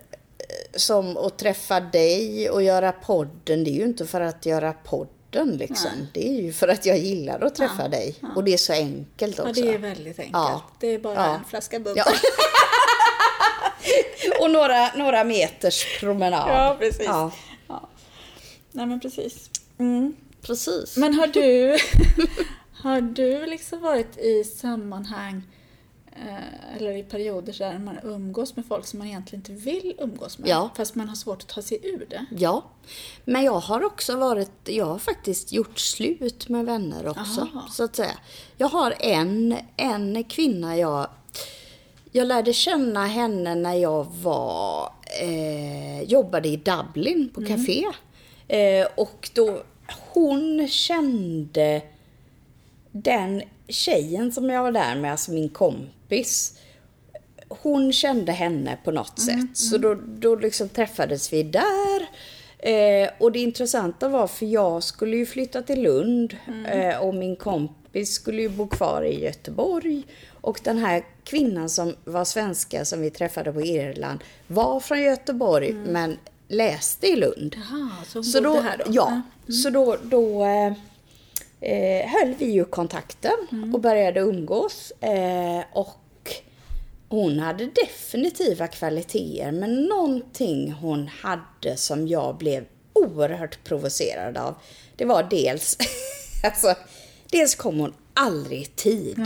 [0.75, 5.13] som att träffa dig och göra podden, det är ju inte för att göra podden
[5.31, 6.07] liksom.
[6.13, 8.15] Det är ju för att jag gillar att träffa dig.
[8.35, 9.61] Och det är så enkelt Ja, också.
[9.61, 10.33] det är väldigt enkelt.
[10.33, 10.61] Ja.
[10.79, 11.35] Det är bara Ja.
[11.35, 12.03] en flaska bubbel.
[12.05, 12.05] Ja.
[14.41, 16.49] och några, några meters promenad.
[16.49, 17.05] Ja, precis.
[17.05, 17.31] Ja,
[17.67, 17.89] Ja.
[18.71, 19.49] Nej, men precis.
[19.79, 20.15] Mm.
[20.41, 20.97] precis.
[20.97, 21.77] Men har du,
[22.83, 25.43] har du liksom varit i sammanhang
[26.77, 30.49] eller i perioder där man umgås med folk som man egentligen inte vill umgås med?
[30.49, 30.69] Ja.
[30.75, 32.25] Fast man har svårt att ta sig ur det?
[32.31, 32.63] Ja,
[33.25, 37.67] men jag har också varit, jag har faktiskt gjort slut med vänner också, Aha.
[37.71, 38.17] så att säga.
[38.57, 41.07] Jag har en, en kvinna jag,
[42.11, 44.91] jag lärde känna henne när jag var,
[45.21, 47.85] eh, jobbade i Dublin på café.
[48.47, 49.63] Eh, och då,
[50.13, 51.81] hon kände
[52.91, 56.57] den tjejen som jag var där med, alltså min kompis,
[57.47, 59.57] hon kände henne på något sätt.
[59.57, 62.07] Så då, då liksom träffades vi där.
[62.59, 66.37] Eh, och det intressanta var, för jag skulle ju flytta till Lund
[66.71, 70.03] eh, och min kompis skulle ju bo kvar i Göteborg.
[70.41, 75.73] Och den här kvinnan som var svenska som vi träffade på Irland var från Göteborg
[75.73, 76.17] men
[76.47, 77.55] läste i Lund.
[77.55, 78.83] Jaha, så hon Så bodde då, här då?
[78.87, 79.21] Ja,
[79.63, 80.73] så då, då eh,
[81.61, 84.91] eh, höll vi ju kontakten och började umgås.
[84.91, 85.95] Eh, och
[87.09, 94.55] hon hade definitiva kvaliteter, men någonting hon hade som jag blev oerhört provocerad av,
[94.95, 95.77] det var dels,
[96.43, 96.75] alltså,
[97.31, 99.19] dels kom hon aldrig i tid.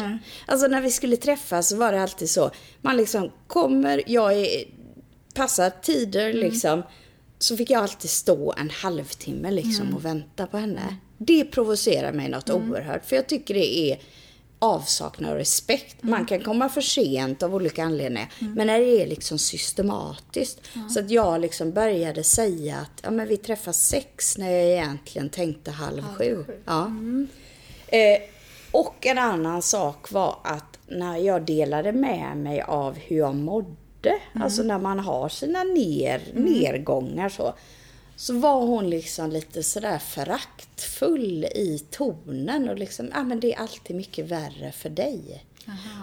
[0.45, 4.63] Alltså när vi skulle träffas så var det alltid så, man liksom kommer, jag är,
[5.33, 6.83] passar tider liksom,
[7.39, 10.97] så fick jag alltid stå en halvtimme liksom och vänta på henne.
[11.17, 13.05] Det provocerar mig något oerhört.
[13.05, 13.99] För jag tycker det är
[14.59, 16.03] avsaknad av respekt.
[16.03, 18.33] Man kan komma för sent av olika anledningar.
[18.39, 20.61] Men när det är liksom systematiskt.
[20.89, 25.29] Så att jag liksom började säga att ja, men vi träffas sex när jag egentligen
[25.29, 26.45] tänkte halv, sju.
[26.65, 26.91] Ja.
[27.87, 28.21] Eh,
[28.71, 34.19] och en annan sak var att när jag delade med mig av hur jag mådde,
[34.35, 37.53] alltså när man har sina ner, nedgångar så,
[38.23, 43.59] så var hon liksom lite sådär föraktfull i tonen och liksom, ja men det är
[43.59, 45.45] alltid mycket värre för dig.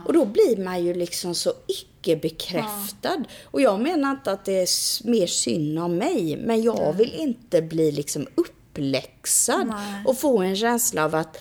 [0.07, 3.25] Och då blir man ju liksom så icke bekräftad.
[3.45, 7.63] Och jag menar inte att det är mer synd om mig, men jag vill inte
[7.63, 10.05] bli liksom uppläxad Nej.
[10.07, 11.37] och få en känsla av att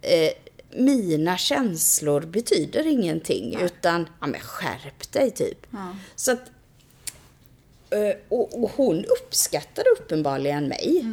[0.00, 0.30] eh,
[0.70, 5.66] mina känslor betyder ingenting, utan ja, men skärp dig typ.
[6.16, 6.50] Så att,
[8.28, 11.06] och, och hon uppskattade uppenbarligen mig.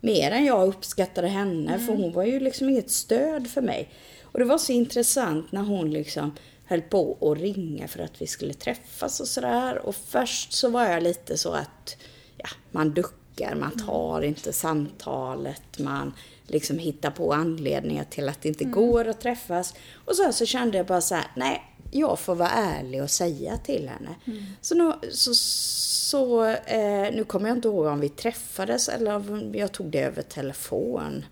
[0.00, 3.88] Mer än jag uppskattade henne, för hon var ju liksom inget stöd för mig.
[4.22, 6.32] Och det var så intressant när hon liksom
[6.64, 9.86] höll på att ringa för att vi skulle träffas och sådär.
[9.86, 11.96] Och först så var jag lite så att
[12.36, 16.14] ja, man duckar, man tar inte samtalet, man
[16.46, 19.74] liksom hittar på anledningar till att det inte går att träffas.
[20.04, 23.56] Och sen så kände jag bara så här, nej, jag får vara ärlig och säga
[23.56, 24.14] till henne.
[24.60, 29.54] Så, nu, så, så eh, nu kommer jag inte ihåg om vi träffades eller om
[29.54, 31.24] jag tog det över telefon.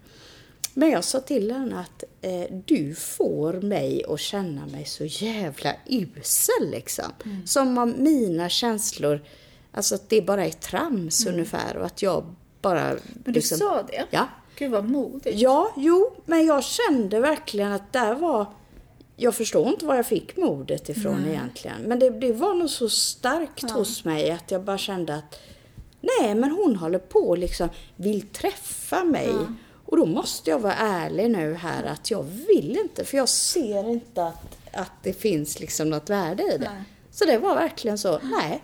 [0.75, 5.75] Men jag sa till henne att eh, du får mig att känna mig så jävla
[5.87, 7.13] usel liksom.
[7.45, 9.25] Som om mina känslor,
[9.73, 12.97] alltså att det bara är trams ungefär och att jag bara...
[13.25, 14.05] Men du sa det?
[14.11, 14.29] Ja.
[14.59, 15.39] Gud vad modigt.
[15.39, 18.47] Ja, jo, men jag kände verkligen att där var...
[19.17, 21.83] Jag förstår inte var jag fick modet ifrån egentligen.
[21.83, 25.41] Men det, det var nog så starkt hos mig att jag bara kände att
[26.01, 29.31] nej, men hon håller på liksom, vill träffa mig.
[29.87, 33.91] Och då måste jag vara ärlig nu här att jag vill inte, för jag ser
[33.91, 36.71] inte att, att det finns liksom något värde i det.
[36.71, 36.83] Nej.
[37.11, 38.63] Så det var verkligen så, nej.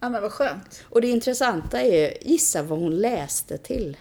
[0.00, 0.84] Ja men vad skönt.
[0.88, 3.96] Och det intressanta är, gissa vad hon läste till.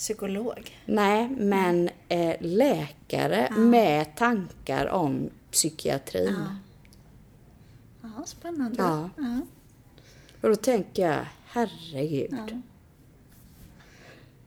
[0.00, 0.76] Psykolog.
[0.86, 6.44] Nej, men eh, läkare med tankar om psykiatrin.
[8.02, 8.82] Ja, spännande.
[8.82, 9.10] Ja.
[9.16, 9.40] Ja.
[10.40, 12.34] Och då tänker jag, herregud.
[12.50, 12.60] Ja.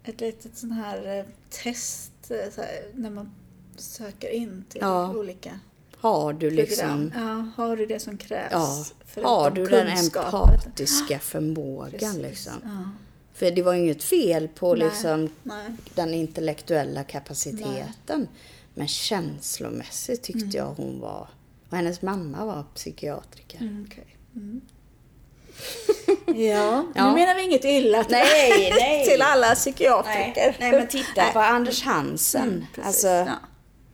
[0.03, 3.31] Ett litet sån här eh, test eh, så här, när man
[3.75, 5.13] söker in till Ja.
[5.15, 5.59] olika
[5.97, 7.11] Har du liksom...
[7.15, 8.51] Ja, har du det som krävs?
[8.51, 8.85] Ja,
[9.23, 12.17] har du den empatiska förmågan Precis.
[12.21, 12.53] liksom?
[12.63, 12.89] Ja.
[13.33, 15.65] För det var inget fel på Nej, liksom nej.
[15.95, 18.27] den intellektuella kapaciteten.
[18.73, 20.55] Men känslomässigt tyckte Mm.
[20.55, 21.27] jag hon var...
[21.69, 23.61] Och hennes mamma var psykiatriker.
[23.61, 24.17] Mm, okej.
[24.35, 24.61] Mm.
[26.27, 27.07] Ja, Ja.
[27.09, 29.05] nu menar vi inget illa till, Nej, nej.
[29.05, 30.55] till alla psykiatriker.
[30.59, 32.41] Nej, men titta på Anders Hansen.
[32.49, 32.87] Mm, precis.
[32.87, 33.39] alltså, Ja.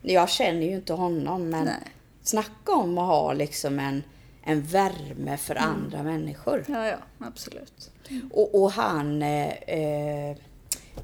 [0.02, 1.76] Jag känner ju inte honom, men Nej.
[2.24, 4.04] snacka om att ha liksom en,
[4.50, 5.70] en värme för Mm.
[5.70, 6.66] andra människor.
[6.68, 7.92] Ja, ja, absolut.
[8.32, 9.22] Och, och han...
[9.22, 10.38] Eh, eh,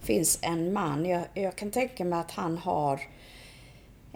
[0.02, 3.02] finns en man, jag, jag kan tänka mig att han har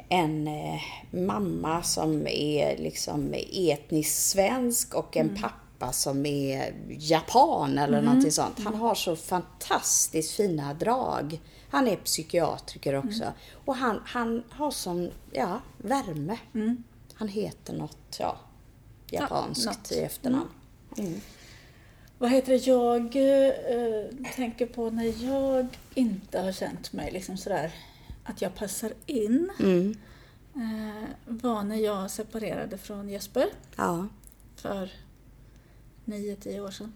[0.09, 8.01] en eh, mamma som är liksom etnisk svensk och en pappa som är japan eller
[8.01, 8.59] någonting sånt.
[8.63, 11.39] Han har så fantastiskt fina drag.
[11.69, 13.23] Han är psykiatriker också.
[13.65, 16.37] Och han, han har sån, ja, värme.
[17.13, 18.37] Han heter något, ja,
[19.11, 19.91] japanskt något.
[19.91, 20.49] i efternamn.
[22.17, 27.73] Vad heter det, jag eh, tänker på när jag inte har känt mig liksom sådär
[28.23, 29.51] att jag passar in.
[29.59, 29.97] Mm.
[30.55, 33.45] Eh, var när jag separerade från Jesper
[33.75, 34.07] Ja.
[34.55, 34.91] för
[36.05, 36.93] nio tio år sedan.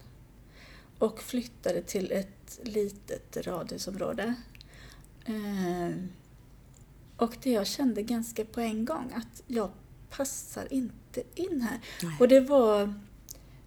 [0.98, 4.34] Och flyttade till ett litet radhusområde.
[5.26, 5.96] Eh,
[7.16, 9.70] och det jag kände ganska på en gång att jag
[10.10, 10.94] passar inte
[11.34, 11.78] in här.
[12.02, 12.16] Nej.
[12.20, 12.94] Och det var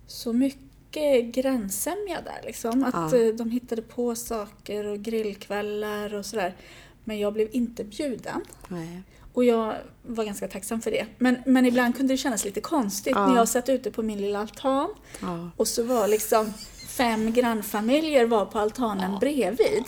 [0.07, 2.83] så mycket grannsämja där liksom.
[2.83, 3.17] Att Ja.
[3.19, 6.55] eh, de hittade på saker och grillkvällar och sådär.
[7.03, 8.41] Men jag blev inte bjuden.
[8.67, 9.01] Nej.
[9.33, 9.75] Och jag
[10.05, 11.05] var ganska tacksam för det.
[11.17, 13.27] Men, men ibland kunde det kännas lite konstigt Ja.
[13.27, 14.89] när jag satt ute på min lilla altan
[15.21, 15.49] Ja.
[15.57, 16.53] och så var liksom
[16.87, 19.83] fem grannfamiljer var på altanen bredvid.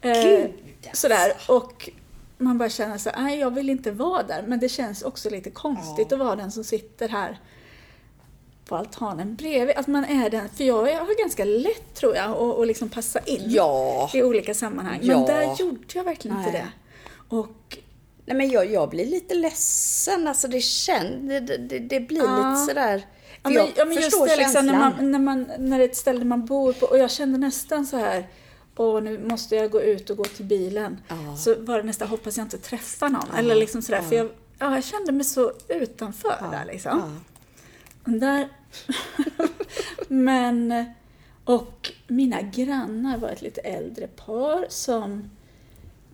[0.00, 0.50] Eh,
[0.92, 1.32] sådär.
[1.48, 1.90] Och
[2.38, 4.42] man bara känner så nej jag vill inte vara där.
[4.46, 7.40] Men det känns också lite konstigt att vara den som sitter här
[8.68, 9.76] på altanen bredvid.
[9.76, 13.18] Att man är den, för jag har ganska lätt tror jag att att liksom passa
[13.20, 14.10] in Ja.
[14.14, 14.98] i olika sammanhang.
[15.02, 15.16] Ja.
[15.16, 16.60] Men där gjorde jag verkligen inte Nej.
[16.62, 17.36] det.
[17.36, 17.78] Och
[18.26, 22.50] Nej men jag, jag blir lite ledsen, alltså det känns, det, det, det blir Ja.
[22.50, 23.06] lite sådär.
[23.42, 25.88] Ja, men, jag ja, men just det, liksom, när, man, när, man, när det är
[25.88, 28.26] ett ställe man bor på och jag kände nästan så här
[28.76, 31.00] och nu måste jag gå ut och gå till bilen.
[31.08, 31.36] Ja.
[31.36, 33.30] Så var det nästan, hoppas jag inte träffar någon.
[33.36, 37.20] Eller liksom sådär, för jag, ja, jag kände mig så utanför där liksom.
[38.04, 38.12] Ja.
[38.12, 38.48] Där.
[40.08, 40.84] Men,
[41.44, 45.30] och mina grannar var ett lite äldre par som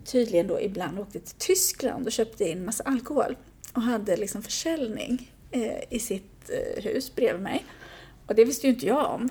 [0.05, 3.37] tydligen då ibland åkte till Tyskland och köpte in massa alkohol
[3.73, 7.65] och hade liksom försäljning eh, i sitt eh, hus bredvid mig.
[8.27, 9.29] Och det visste ju inte jag om.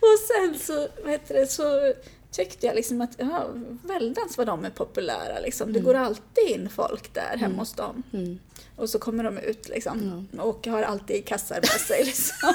[0.00, 1.92] Och sen så, vad heter det, så
[2.36, 3.46] tyckte jag liksom att ja,
[3.82, 5.40] väldans vad de är populära.
[5.40, 5.72] Liksom.
[5.72, 8.02] Det går alltid in folk där hemma hos dem.
[8.12, 8.38] Mm.
[8.76, 10.28] Och så kommer de ut liksom.
[10.38, 12.04] Och har alltid kassar med sig.
[12.04, 12.54] Liksom.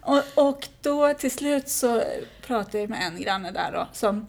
[0.00, 2.02] och, och då till slut så
[2.42, 3.88] pratade jag med en granne där då.
[3.92, 4.26] Som,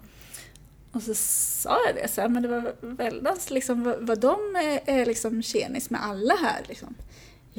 [0.92, 4.56] och så sa jag det, så här, men det var väldans liksom, vad, vad de
[4.56, 6.62] är, är liksom tjenis med alla här.
[6.68, 6.96] Liksom.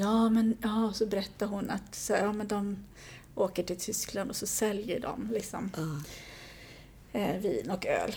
[0.01, 2.85] Ja, men ja, så berättade hon att så, ja, men de
[3.35, 6.03] åker till Tyskland och så säljer de liksom, Ja.
[7.21, 8.17] eh, vin och öl.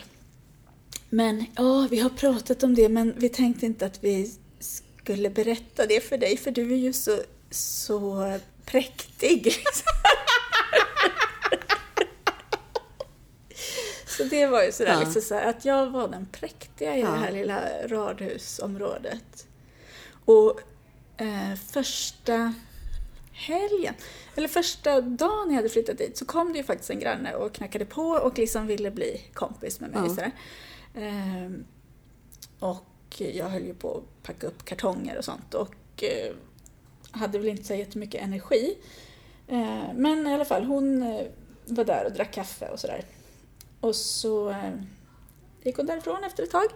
[1.10, 5.86] Men ja, vi har pratat om det men vi tänkte inte att vi skulle berätta
[5.86, 7.18] det för dig för du är ju så,
[7.52, 8.34] så
[8.66, 9.46] präktig.
[9.46, 9.88] liksom.
[14.08, 15.00] så det var ju sådär Ja.
[15.00, 17.12] liksom så här, att jag var den präktiga i Ja.
[17.12, 19.48] det här lilla radhusområdet.
[20.26, 20.60] Och
[21.18, 22.54] eh, första
[23.32, 23.94] helgen,
[24.36, 27.54] eller första dagen jag hade flyttat dit så kom det ju faktiskt en granne och
[27.54, 30.02] knackade på och liksom ville bli kompis med mig.
[30.04, 30.10] Ja.
[30.10, 30.32] Sådär.
[30.96, 31.66] Ehm,
[32.60, 36.34] och jag höll ju på att packa upp kartonger och sånt och eh,
[37.12, 38.78] hade väl inte så jättemycket energi.
[39.48, 41.26] Eh, men i alla fall, hon eh,
[41.66, 43.06] var där och drack kaffe och sådär.
[43.80, 44.74] Och så eh,
[45.64, 46.68] gick hon därifrån efter ett tag.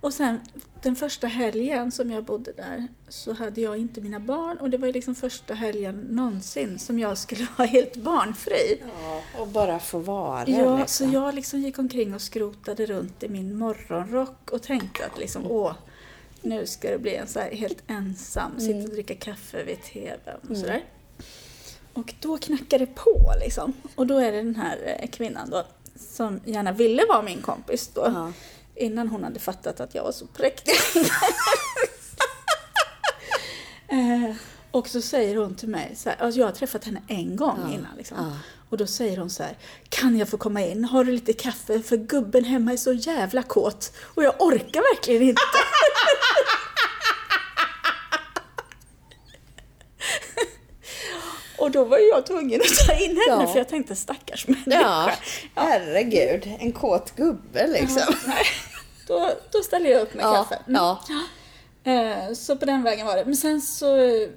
[0.00, 0.40] Och sen
[0.82, 4.78] den första helgen som jag bodde där så hade jag inte mina barn och det
[4.78, 8.82] var liksom första helgen någonsin som jag skulle vara helt barnfri.
[9.02, 11.06] Ja, och bara få vara Ja, liksom.
[11.08, 15.46] så jag liksom gick omkring och skrotade runt i min morgonrock och tänkte att liksom,
[15.46, 15.72] åh,
[16.42, 20.38] nu ska det bli en så här helt ensam, sitta och dricka kaffe vid TVn
[20.50, 20.84] och sådär.
[21.92, 23.72] Och då knackade det på liksom.
[23.94, 25.64] Och då är det den här eh, kvinnan då
[25.96, 28.00] som gärna ville vara min kompis då.
[28.14, 28.32] Ja.
[28.78, 30.74] Innan hon hade fattat att jag var så präktig.
[33.88, 34.34] eh,
[34.70, 37.58] och så säger hon till mig, så här, alltså jag har träffat henne en gång
[37.66, 37.96] Ja, innan.
[37.96, 38.16] Liksom.
[38.20, 38.32] ja.
[38.70, 39.56] Och då säger hon så här,
[39.88, 40.84] kan jag få komma in?
[40.84, 41.82] Har du lite kaffe?
[41.82, 45.40] För gubben hemma är så jävla kåt och jag orkar verkligen inte.
[51.58, 53.46] och då var jag tvungen att ta in henne Ja.
[53.46, 54.80] för jag tänkte stackars människa.
[54.80, 55.12] Ja,
[55.54, 56.56] herregud.
[56.58, 58.14] En kåt gubbe liksom.
[58.26, 58.44] Nej,
[59.06, 60.62] då, då ställer jag upp med Ja, kaffe.
[60.66, 60.74] Mm.
[60.74, 61.00] ja.
[61.92, 63.24] Eh, Så på den vägen var det.
[63.24, 64.28] Men sen så eh,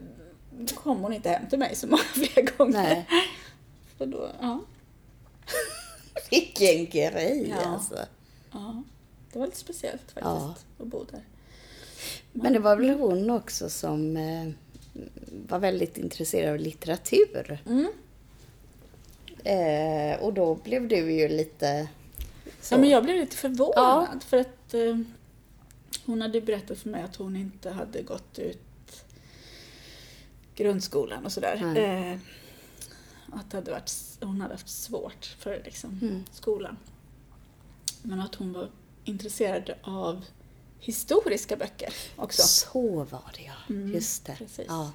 [0.75, 2.73] kom hon inte hem till mig så många fler gånger.
[2.83, 3.07] Nej.
[3.97, 4.59] Så då, ja,
[6.29, 7.69] Vilken grej Ja.
[7.69, 7.95] alltså.
[8.51, 8.83] ja,
[9.33, 10.55] det var lite speciellt faktiskt Ja.
[10.79, 11.23] att bo där.
[12.31, 14.47] Men det var väl hon också som eh,
[15.47, 17.59] var väldigt intresserad av litteratur.
[17.65, 17.91] Mm.
[19.43, 21.87] Eh, och då blev du ju lite
[22.61, 22.73] så.
[22.73, 24.97] Ja, men jag blev lite förvånad för att eh,
[26.05, 29.05] hon hade berättat för mig att hon inte hade gått ut
[30.55, 31.77] grundskolan och sådär.
[31.77, 32.17] Eh,
[33.33, 36.23] att det hade varit, hon hade haft svårt för liksom, Mm.
[36.31, 36.77] skolan.
[38.01, 38.69] Men att hon var
[39.03, 40.25] intresserad av
[40.81, 42.41] historiska böcker också.
[42.41, 43.53] Så var det ja.
[43.75, 44.35] Mm, Just det.
[44.37, 44.65] precis.
[44.67, 44.91] Ja.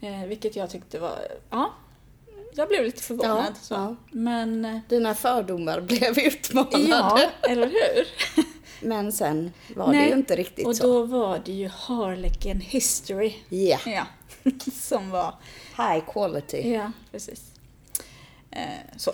[0.00, 1.18] Eh, vilket jag tyckte var,
[1.50, 1.72] ja,
[2.54, 3.44] jag blev lite förvånad.
[3.48, 3.74] Ja, så.
[3.74, 3.96] ja.
[4.10, 6.78] Men, eh, Dina fördomar blev utmanade.
[6.78, 8.06] ja, eller hur?
[8.86, 10.82] Men sen var det ju inte riktigt och så.
[10.82, 13.34] då var det ju Harlequin History.
[13.48, 14.06] Ja, Ja,
[14.72, 15.34] som var,
[15.76, 16.72] high quality.
[16.72, 17.42] ja precis.
[18.50, 18.62] Eh,
[18.96, 19.12] så.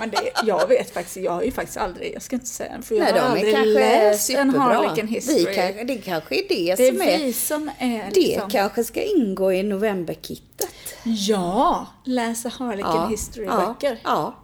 [0.00, 2.94] Men det, jag vet faktiskt, jag har ju faktiskt aldrig, jag ska inte säga för
[2.94, 4.50] jag Nej, har aldrig kanske läst en.
[4.50, 5.46] Harlequin History.
[5.46, 7.18] Vi kan, det kanske är det, det som är...
[7.18, 10.68] vi som är Det liksom, kanske ska ingå i novemberkittet.
[11.04, 14.00] Ja, läsa Harlequin History-böcker.
[14.04, 14.34] Ja,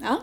[0.00, 0.06] Ja.
[0.06, 0.16] ja.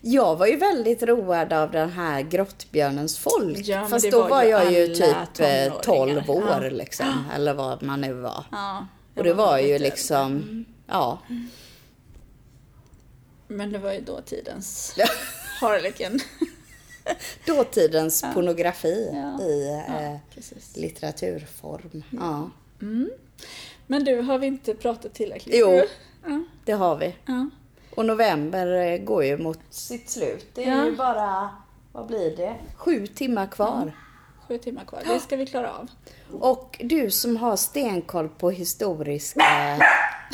[0.00, 3.58] Jag var ju väldigt road av den här Grottbjörnens folk.
[3.58, 5.06] Ja, Fast det då var var, jag ju typ
[5.38, 6.22] eh, tonåringar.
[6.24, 6.68] 12 år Ja.
[6.70, 7.24] liksom.
[7.34, 8.44] Eller vad man nu var.
[8.50, 11.18] ja Och det var ju liksom, ja.
[13.56, 15.06] Men det var ju dåtidens Ja.
[15.60, 16.20] Harlequin.
[17.46, 19.42] Dåtidens pornografi Ja.
[19.44, 20.16] i Ja, eh,
[20.74, 22.02] litteraturform.
[22.10, 22.50] Ja,
[23.86, 25.56] Men du, har vi inte pratat tillräckligt?
[25.58, 25.82] Jo.
[26.26, 26.44] Ja.
[26.64, 27.14] det har vi.
[27.26, 27.48] ja.
[27.96, 30.46] Och november eh, går ju mot sitt slut.
[30.54, 30.84] Det är Ja.
[30.84, 31.50] ju bara,
[31.92, 32.54] vad blir det?
[32.76, 33.92] Sju timmar kvar.
[34.48, 35.88] Sju timmar kvar, det ska vi klara av.
[36.40, 39.40] Och du som har stenkoll på historiska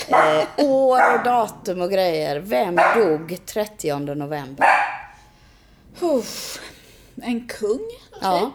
[0.08, 2.40] Eh, år och datum och grejer.
[2.40, 4.66] Vem dog 30 november?
[6.00, 6.60] Uff.
[7.22, 8.20] En kung, typ.
[8.20, 8.52] Ja.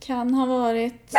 [0.00, 1.12] Kan ha varit...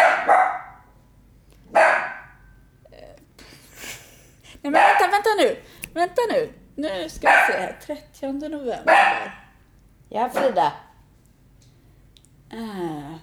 [4.62, 5.58] Nej men vänta, vänta nu!
[5.94, 6.54] Vänta nu!
[6.76, 7.80] Nu ska vi se här.
[7.86, 9.46] 30 november.
[10.10, 10.74] Ja, Frida.
[12.54, 13.16] Uh,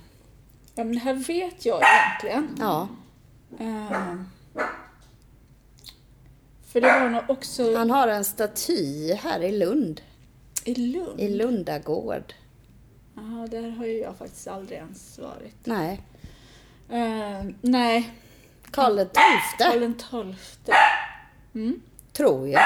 [0.74, 2.56] ja men det här vet jag egentligen.
[2.60, 2.88] Ja.
[3.58, 4.14] Eh,
[6.72, 10.00] för det var nog också Han har en staty här i Lund.
[10.64, 11.20] i Lund.
[11.20, 12.34] I Lundagård.
[13.14, 15.56] Ja, där har ju jag faktiskt aldrig ens varit.
[15.64, 16.00] Nej.
[16.90, 18.10] Eh, nej,
[18.70, 19.04] Karl XII,
[19.58, 20.72] Karl den tolfte.
[22.12, 22.62] tror jag.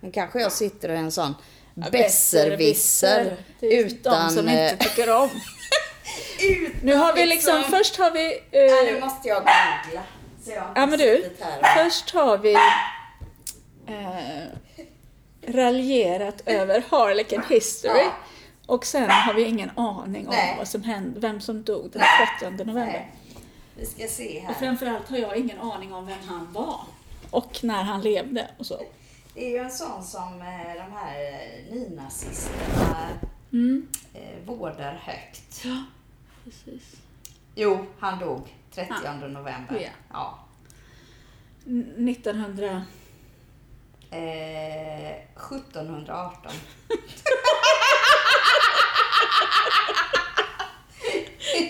[0.00, 1.34] Men kanske jag sitter och är en sån
[1.74, 3.36] besserwisser.
[3.60, 4.28] Utan...
[4.28, 5.30] de som eh, inte tycker om.
[6.82, 8.32] nu har vi liksom, först har vi...
[8.50, 10.02] eh, nu måste jag googla.
[10.44, 11.30] Så jag har ja men du,
[11.76, 12.56] först har vi
[13.86, 14.44] eh,
[15.54, 18.04] raljerat över Harlequin History.
[18.66, 20.54] Och sen har vi ingen aning om Nej.
[20.58, 22.02] vad som hände, vem som dog den
[22.40, 23.10] 30 november.
[23.76, 24.54] Vi ska se Och här.
[24.54, 26.80] framförallt har jag ingen aning om vem han var.
[27.30, 28.80] Och när han levde och så.
[29.34, 33.08] Det är ju en sån som eh, de här eh, nynazisterna
[33.52, 33.86] Mm.
[34.14, 35.64] eh, vårdar högt.
[35.64, 35.82] Ja,
[36.44, 36.96] precis.
[37.54, 38.40] Jo, han dog
[38.74, 39.12] 30 Ja.
[39.14, 39.80] november.
[39.80, 39.88] Ja.
[40.12, 40.38] Ja.
[41.66, 42.82] N- 1900...
[44.12, 46.52] Eh, 1718.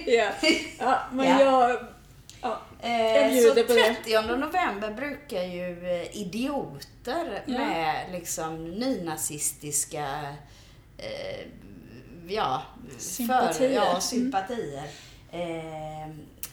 [0.06, 0.30] Ja,
[0.78, 1.40] ja men Ja.
[1.40, 1.70] jag...
[2.42, 2.58] Ja.
[2.82, 3.94] Jag Eh, bjuder så på det.
[4.04, 7.58] 30 november brukar ju eh, idioter Ja.
[7.58, 10.06] med liksom nynazistiska
[10.98, 11.46] eh,
[12.28, 12.62] ja,
[12.98, 13.52] Sympatier.
[13.68, 14.00] För, ja, Mm.
[14.00, 14.82] sympatier.
[15.32, 16.08] Eh,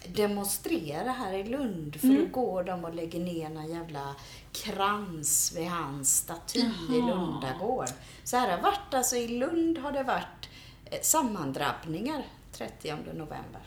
[0.08, 2.20] demonstrera här i Lund för Mm.
[2.22, 4.16] då går de och lägger ner en jävla
[4.52, 7.08] krans vid hans staty i Jaha.
[7.08, 7.89] Lundagård.
[8.24, 10.50] Så här har varit, alltså i Lund har det varit
[10.86, 13.62] eh, sammandrabbningar 30 november.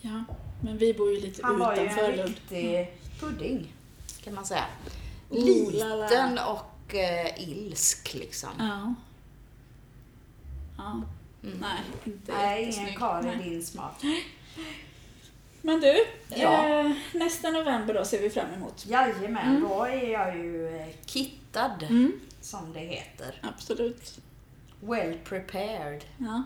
[0.00, 0.24] ja,
[0.62, 2.28] men vi bor ju lite Han var ju utanför en Lund.
[2.28, 3.72] riktig pudding,
[4.24, 4.64] kan man säga.
[5.30, 5.44] Oh.
[5.72, 8.50] Liten och eh, ilsk liksom.
[8.58, 8.94] Ja.
[10.76, 11.02] Ja.
[11.40, 13.94] Nej, inte Nej, ingen karl i din smak.
[15.62, 16.68] Men du, Ja.
[16.80, 18.86] eh, nästa november då ser vi fram emot.
[18.86, 22.12] Jajamän, då är jag ju eh, kittad, Mm.
[22.40, 23.40] som det heter.
[23.42, 24.18] Absolut.
[24.80, 26.04] Well prepared.
[26.18, 26.42] Ja.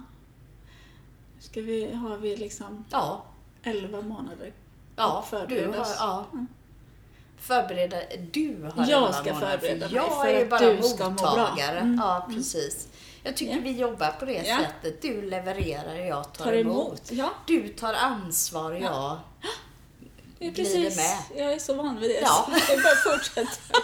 [1.41, 3.25] Ska vi, har vi liksom Ja,
[3.63, 4.53] 11 månader
[4.97, 5.81] ja du förbereda har...
[5.83, 5.97] oss.
[5.99, 6.27] Ja.
[7.39, 7.97] Förbereda,
[8.33, 10.83] du har Jag ska månader, förbereda för mig Jag för är ju att bara du
[10.83, 11.57] ska må bra.
[11.61, 11.99] Mm.
[12.03, 12.89] Ja, precis.
[13.27, 15.03] Jag tycker vi jobbar på det sättet.
[15.03, 16.87] Du levererar, jag tar, tar emot.
[16.87, 17.03] emot.
[17.11, 19.19] Ja, Du tar ansvar, jag
[20.39, 20.97] det är precis.
[20.97, 21.19] med.
[21.45, 22.21] Jag är så van vid det.
[22.21, 22.49] Ja.
[22.69, 23.51] Det bara fortsätta.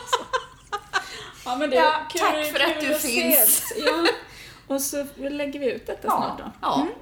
[1.44, 3.10] Ja, men det, Ja, kul, tack för att kul du ses.
[3.12, 3.72] finns.
[3.86, 4.06] Ja.
[4.74, 6.52] Och så lägger vi ut detta Ja, snart då.
[6.62, 6.80] ja.
[6.80, 6.92] Mm.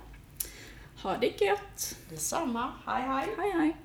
[1.02, 1.94] Ha det gött.
[2.10, 2.72] Detsamma.
[2.86, 3.26] Hej, hej.
[3.38, 3.76] Hej hej.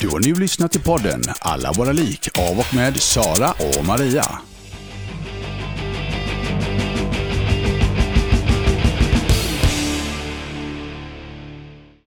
[0.00, 4.38] Du har nu lyssnat till podden Alla våra lik av och med Sara och Maria.